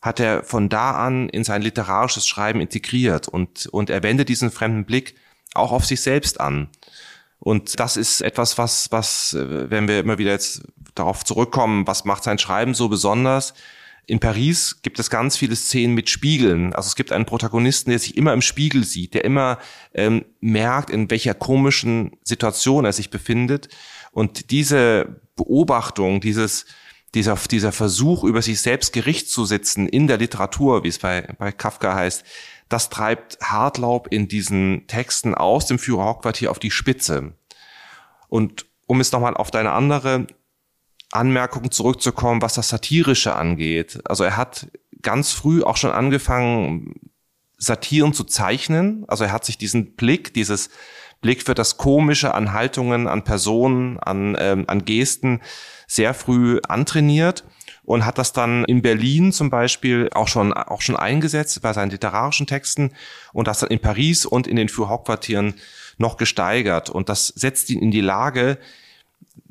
[0.04, 4.52] hat er von da an in sein literarisches Schreiben integriert und, und er wendet diesen
[4.52, 5.16] fremden Blick
[5.56, 6.68] auch auf sich selbst an.
[7.40, 12.04] Und das ist etwas, was, was, äh, wenn wir immer wieder jetzt darauf zurückkommen, was
[12.04, 13.54] macht sein Schreiben so besonders?
[14.06, 16.74] In Paris gibt es ganz viele Szenen mit Spiegeln.
[16.74, 19.58] Also es gibt einen Protagonisten, der sich immer im Spiegel sieht, der immer
[19.94, 23.70] ähm, merkt, in welcher komischen Situation er sich befindet.
[24.12, 26.66] Und diese Beobachtung, dieses,
[27.14, 31.22] dieser, dieser Versuch, über sich selbst Gericht zu sitzen in der Literatur, wie es bei,
[31.38, 32.24] bei Kafka heißt,
[32.70, 37.34] das treibt Hartlaub in diesen Texten aus dem Führerhauptquartier auf die Spitze.
[38.30, 40.28] Und um jetzt nochmal auf deine andere
[41.12, 44.00] Anmerkung zurückzukommen, was das Satirische angeht.
[44.06, 44.68] Also er hat
[45.04, 46.96] ganz früh auch schon angefangen,
[47.58, 49.06] Satiren zu zeichnen.
[49.08, 50.70] Also er hat sich diesen Blick, dieses
[51.24, 55.42] Blick für das Komische an Haltungen, an Personen, an, ähm, an Gesten
[55.88, 57.44] sehr früh antrainiert
[57.84, 61.90] und hat das dann in Berlin zum Beispiel auch schon, auch schon eingesetzt bei seinen
[61.90, 62.92] literarischen Texten
[63.34, 65.56] und das dann in Paris und in den Fürhauptquartieren
[65.98, 66.90] noch gesteigert.
[66.90, 68.60] Und das setzt ihn in die Lage,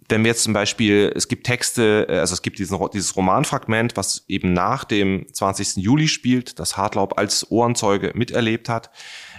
[0.08, 3.96] wenn wir jetzt zum Beispiel, es gibt Texte, äh, also es gibt diesen, dieses Romanfragment,
[3.96, 5.76] was eben nach dem 20.
[5.76, 8.90] Juli spielt, das Hartlaub als Ohrenzeuge miterlebt hat.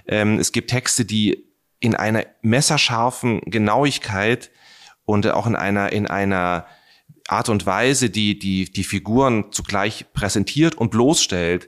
[0.07, 1.53] Ähm, es gibt Texte, die
[1.84, 4.51] in einer messerscharfen Genauigkeit
[5.03, 6.65] und auch in einer, in einer
[7.27, 11.67] Art und Weise, die, die, die Figuren zugleich präsentiert und bloßstellt.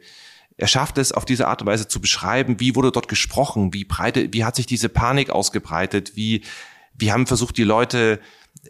[0.55, 3.84] Er schafft es auf diese Art und Weise zu beschreiben, wie wurde dort gesprochen, wie
[3.84, 6.45] breite, wie hat sich diese Panik ausgebreitet, wie,
[6.93, 8.22] wie haben versucht die Leute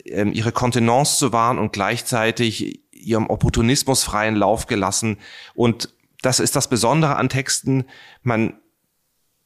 [0.05, 5.19] ähm, ihre Kontenance zu wahren und gleichzeitig ihrem Opportunismus freien Lauf gelassen.
[5.53, 5.93] Und
[6.23, 7.85] das ist das Besondere an Texten.
[8.23, 8.59] Man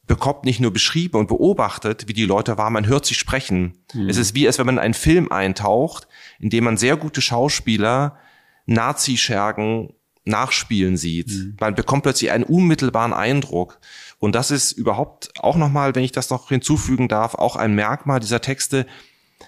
[0.09, 3.77] bekommt nicht nur beschrieben und beobachtet, wie die Leute waren, man hört sie sprechen.
[3.93, 4.09] Mhm.
[4.09, 6.07] Es ist wie, als wenn man in einen Film eintaucht,
[6.39, 8.17] in dem man sehr gute Schauspieler
[8.65, 9.93] Nazi-Schergen
[10.25, 11.29] nachspielen sieht.
[11.29, 11.57] Mhm.
[11.59, 13.79] Man bekommt plötzlich einen unmittelbaren Eindruck.
[14.17, 18.19] Und das ist überhaupt auch nochmal, wenn ich das noch hinzufügen darf, auch ein Merkmal
[18.19, 18.87] dieser Texte.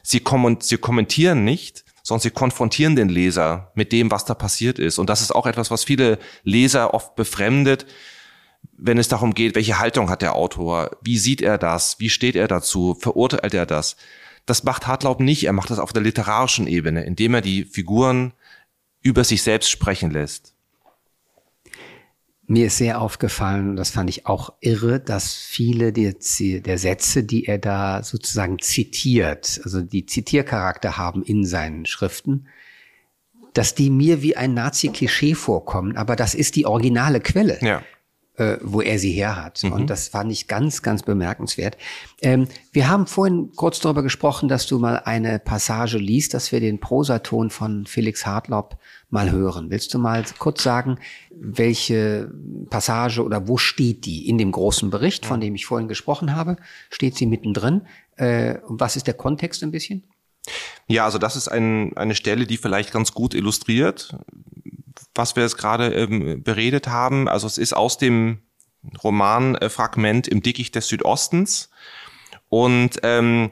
[0.03, 4.77] Sie, kommen, sie kommentieren nicht, sondern sie konfrontieren den Leser mit dem, was da passiert
[4.77, 4.99] ist.
[4.99, 7.87] Und das ist auch etwas, was viele Leser oft befremdet,
[8.81, 12.35] wenn es darum geht, welche Haltung hat der Autor, wie sieht er das, wie steht
[12.35, 13.95] er dazu, verurteilt er das.
[14.47, 18.33] Das macht Hartlaub nicht, er macht das auf der literarischen Ebene, indem er die Figuren
[19.01, 20.55] über sich selbst sprechen lässt.
[22.47, 27.45] Mir ist sehr aufgefallen, das fand ich auch irre, dass viele der, der, Sätze, die
[27.45, 32.47] er da sozusagen zitiert, also die Zitiercharakter haben in seinen Schriften,
[33.53, 37.59] dass die mir wie ein Nazi-Klischee vorkommen, aber das ist die originale Quelle.
[37.61, 37.83] Ja
[38.41, 39.61] äh, wo er sie her hat.
[39.63, 39.71] Mhm.
[39.71, 41.77] Und das fand ich ganz, ganz bemerkenswert.
[42.21, 46.59] Ähm, wir haben vorhin kurz darüber gesprochen, dass du mal eine Passage liest, dass wir
[46.59, 48.77] den Prosaton von Felix Hartlaub
[49.11, 49.69] mal hören.
[49.69, 50.97] Willst du mal kurz sagen,
[51.29, 52.31] welche
[52.71, 54.27] Passage oder wo steht die?
[54.27, 56.55] In dem großen Bericht, von dem ich vorhin gesprochen habe,
[56.89, 57.81] steht sie mittendrin.
[58.15, 60.03] Äh, was ist der Kontext ein bisschen?
[60.87, 64.15] Ja, also das ist ein, eine Stelle, die vielleicht ganz gut illustriert,
[65.15, 67.27] was wir jetzt gerade ähm, beredet haben.
[67.27, 68.39] Also es ist aus dem
[69.03, 71.69] Romanfragment im Dickicht des Südostens.
[72.49, 73.51] Und ähm,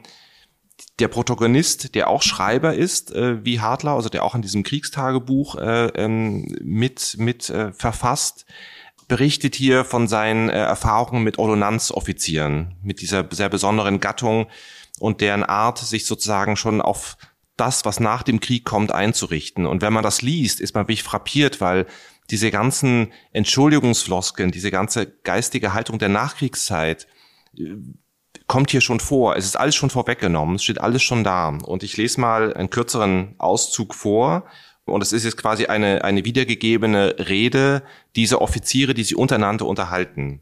[0.98, 5.56] der Protagonist, der auch Schreiber ist, äh, wie Hartler, also der auch in diesem Kriegstagebuch
[5.56, 8.44] äh, ähm, mit, mit äh, verfasst,
[9.08, 14.46] berichtet hier von seinen äh, Erfahrungen mit Ordonnanzoffizieren, mit dieser sehr besonderen Gattung
[15.00, 17.16] und deren Art, sich sozusagen schon auf
[17.60, 19.66] das, was nach dem Krieg kommt, einzurichten.
[19.66, 21.86] Und wenn man das liest, ist man wirklich frappiert, weil
[22.30, 27.06] diese ganzen Entschuldigungsfloskeln, diese ganze geistige Haltung der Nachkriegszeit
[27.56, 27.74] äh,
[28.46, 29.36] kommt hier schon vor.
[29.36, 31.48] Es ist alles schon vorweggenommen, es steht alles schon da.
[31.48, 34.46] Und ich lese mal einen kürzeren Auszug vor.
[34.84, 37.82] Und es ist jetzt quasi eine, eine wiedergegebene Rede
[38.16, 40.40] dieser Offiziere, die sie untereinander unterhalten.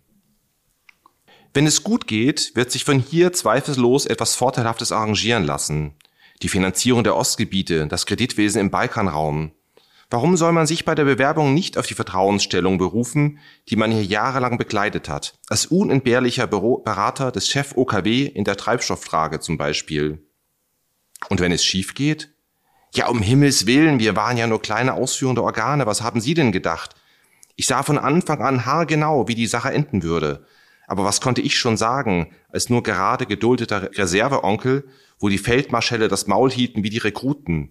[1.52, 5.94] Wenn es gut geht, wird sich von hier zweifellos etwas Vorteilhaftes arrangieren lassen
[6.42, 9.52] die Finanzierung der Ostgebiete, das Kreditwesen im Balkanraum.
[10.10, 14.04] Warum soll man sich bei der Bewerbung nicht auf die Vertrauensstellung berufen, die man hier
[14.04, 20.26] jahrelang begleitet hat, als unentbehrlicher Berater des Chef OKW in der Treibstofffrage zum Beispiel?
[21.28, 22.30] Und wenn es schief geht?
[22.94, 26.52] Ja, um Himmels Willen, wir waren ja nur kleine ausführende Organe, was haben Sie denn
[26.52, 26.94] gedacht?
[27.54, 30.46] Ich sah von Anfang an haargenau, wie die Sache enden würde.
[30.86, 34.88] Aber was konnte ich schon sagen, als nur gerade geduldeter Reserveonkel
[35.18, 37.70] wo die Feldmarschälle das Maul hielten wie die Rekruten.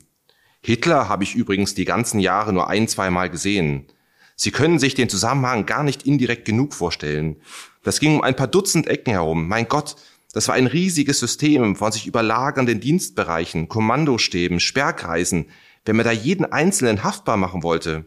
[0.62, 3.88] Hitler habe ich übrigens die ganzen Jahre nur ein, zweimal gesehen.
[4.36, 7.38] Sie können sich den Zusammenhang gar nicht indirekt genug vorstellen.
[7.84, 9.48] Das ging um ein paar Dutzend Ecken herum.
[9.48, 9.96] Mein Gott,
[10.34, 15.46] das war ein riesiges System von sich überlagernden Dienstbereichen, Kommandostäben, Sperrkreisen,
[15.86, 18.06] wenn man da jeden Einzelnen haftbar machen wollte.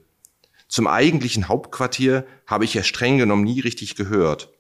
[0.69, 4.53] Zum eigentlichen Hauptquartier habe ich ja streng genommen nie richtig gehört.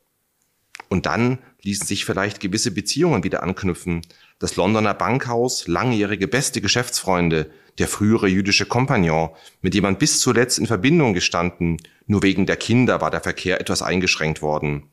[0.88, 4.02] Und dann ließen sich vielleicht gewisse Beziehungen wieder anknüpfen.
[4.40, 9.28] Das Londoner Bankhaus, langjährige beste Geschäftsfreunde, der frühere jüdische Kompagnon,
[9.60, 11.76] mit dem man bis zuletzt in Verbindung gestanden,
[12.06, 14.88] nur wegen der Kinder war der Verkehr etwas eingeschränkt worden.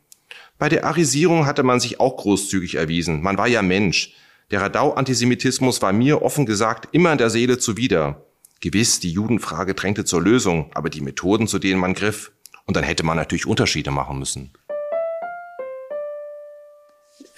[0.58, 4.16] Bei der Arisierung hatte man sich auch großzügig erwiesen, man war ja Mensch.
[4.52, 8.26] Der Radau-Antisemitismus war mir offen gesagt immer in der Seele zuwider.
[8.60, 12.34] Gewiss, die Judenfrage drängte zur Lösung, aber die Methoden, zu denen man griff,
[12.66, 14.52] und dann hätte man natürlich Unterschiede machen müssen.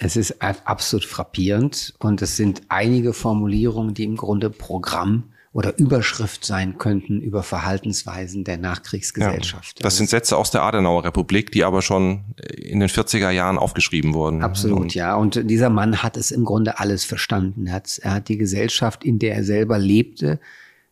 [0.02, 6.44] Es ist absolut frappierend und es sind einige Formulierungen, die im Grunde Programm oder Überschrift
[6.44, 9.80] sein könnten über Verhaltensweisen der Nachkriegsgesellschaft.
[9.80, 12.24] Ja, das sind Sätze aus der Adenauer Republik, die aber schon
[12.56, 14.42] in den 40er Jahren aufgeschrieben wurden.
[14.42, 15.16] Absolut, und ja.
[15.16, 17.66] Und dieser Mann hat es im Grunde alles verstanden.
[17.66, 20.40] Er hat, er hat die Gesellschaft, in der er selber lebte,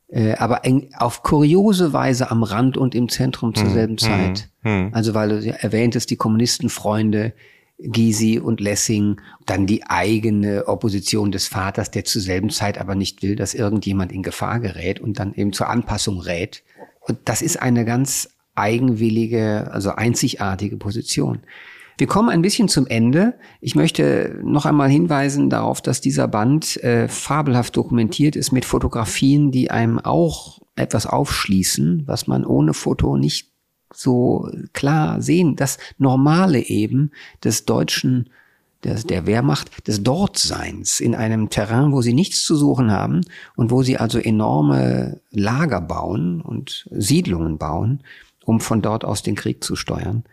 [0.09, 0.63] äh, aber
[0.97, 4.49] auf kuriose Weise am Rand und im Zentrum zur hm, selben hm, Zeit.
[4.63, 4.91] Hm.
[4.93, 7.33] Also weil du erwähntest, die Kommunistenfreunde,
[7.79, 13.23] Gysi und Lessing, dann die eigene Opposition des Vaters, der zur selben Zeit aber nicht
[13.23, 16.65] will, dass irgendjemand in Gefahr gerät und dann eben zur Anpassung rät.
[17.01, 21.41] Und das ist eine ganz eigenwillige, also einzigartige Position.
[21.99, 23.35] Wir kommen ein bisschen zum Ende.
[23.61, 29.51] Ich möchte noch einmal hinweisen darauf, dass dieser Band äh, fabelhaft dokumentiert ist mit Fotografien,
[29.51, 33.51] die einem auch etwas aufschließen, was man ohne Foto nicht
[33.93, 37.11] so klar sehen, das Normale eben
[37.43, 38.31] des deutschen,
[38.85, 43.23] des, der Wehrmacht, des Dortseins in einem Terrain, wo sie nichts zu suchen haben
[43.57, 48.03] und wo sie also enorme Lager bauen und Siedlungen bauen,
[48.45, 50.25] um von dort aus den Krieg zu steuern.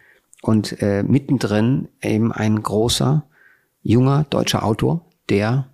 [0.41, 3.25] und äh, mittendrin eben ein großer,
[3.81, 5.67] junger deutscher Autor, der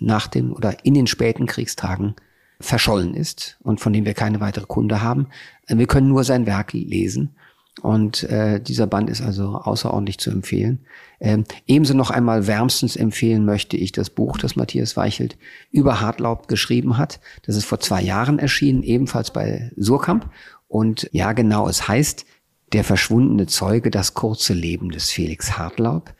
[0.00, 2.16] nach den oder in den späten Kriegstagen
[2.60, 5.28] verschollen ist und von dem wir keine weitere Kunde haben.
[5.68, 7.36] Wir können nur sein Werk lesen.
[7.82, 10.80] Und äh, dieser Band ist also außerordentlich zu empfehlen.
[11.20, 15.36] Ähm, ebenso noch einmal wärmstens empfehlen möchte ich das Buch, das Matthias Weichelt
[15.70, 17.20] über Hartlaub geschrieben hat.
[17.44, 20.30] Das ist vor zwei Jahren erschienen, ebenfalls bei Surkamp.
[20.68, 22.24] Und ja, genau, es heißt
[22.72, 26.12] Der verschwundene Zeuge, das kurze Leben des Felix Hartlaub.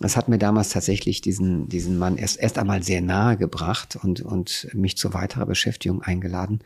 [0.00, 4.20] Das hat mir damals tatsächlich diesen, diesen Mann erst, erst einmal sehr nahe gebracht und,
[4.20, 6.60] und mich zu weiterer Beschäftigung eingeladen.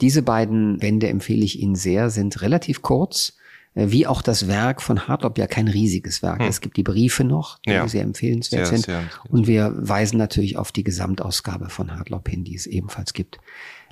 [0.00, 3.36] Diese beiden Bände empfehle ich Ihnen sehr, sind relativ kurz,
[3.74, 6.38] äh, wie auch das Werk von Hartlob ja kein riesiges Werk.
[6.38, 6.48] Hm.
[6.48, 7.88] Es gibt die Briefe noch, die ja.
[7.88, 8.86] sehr empfehlenswert sehr, sind.
[8.86, 13.38] Sehr und wir weisen natürlich auf die Gesamtausgabe von Hartlob hin, die es ebenfalls gibt.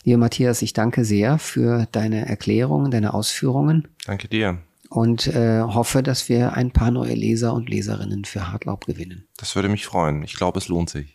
[0.05, 3.89] Lieber Matthias, ich danke sehr für deine Erklärungen, deine Ausführungen.
[4.07, 4.59] Danke dir
[4.97, 9.29] und äh, hoffe, dass wir ein paar neue Leser und Leserinnen für Hartlaub gewinnen.
[9.37, 10.23] Das würde mich freuen.
[10.23, 11.13] Ich glaube, es lohnt sich.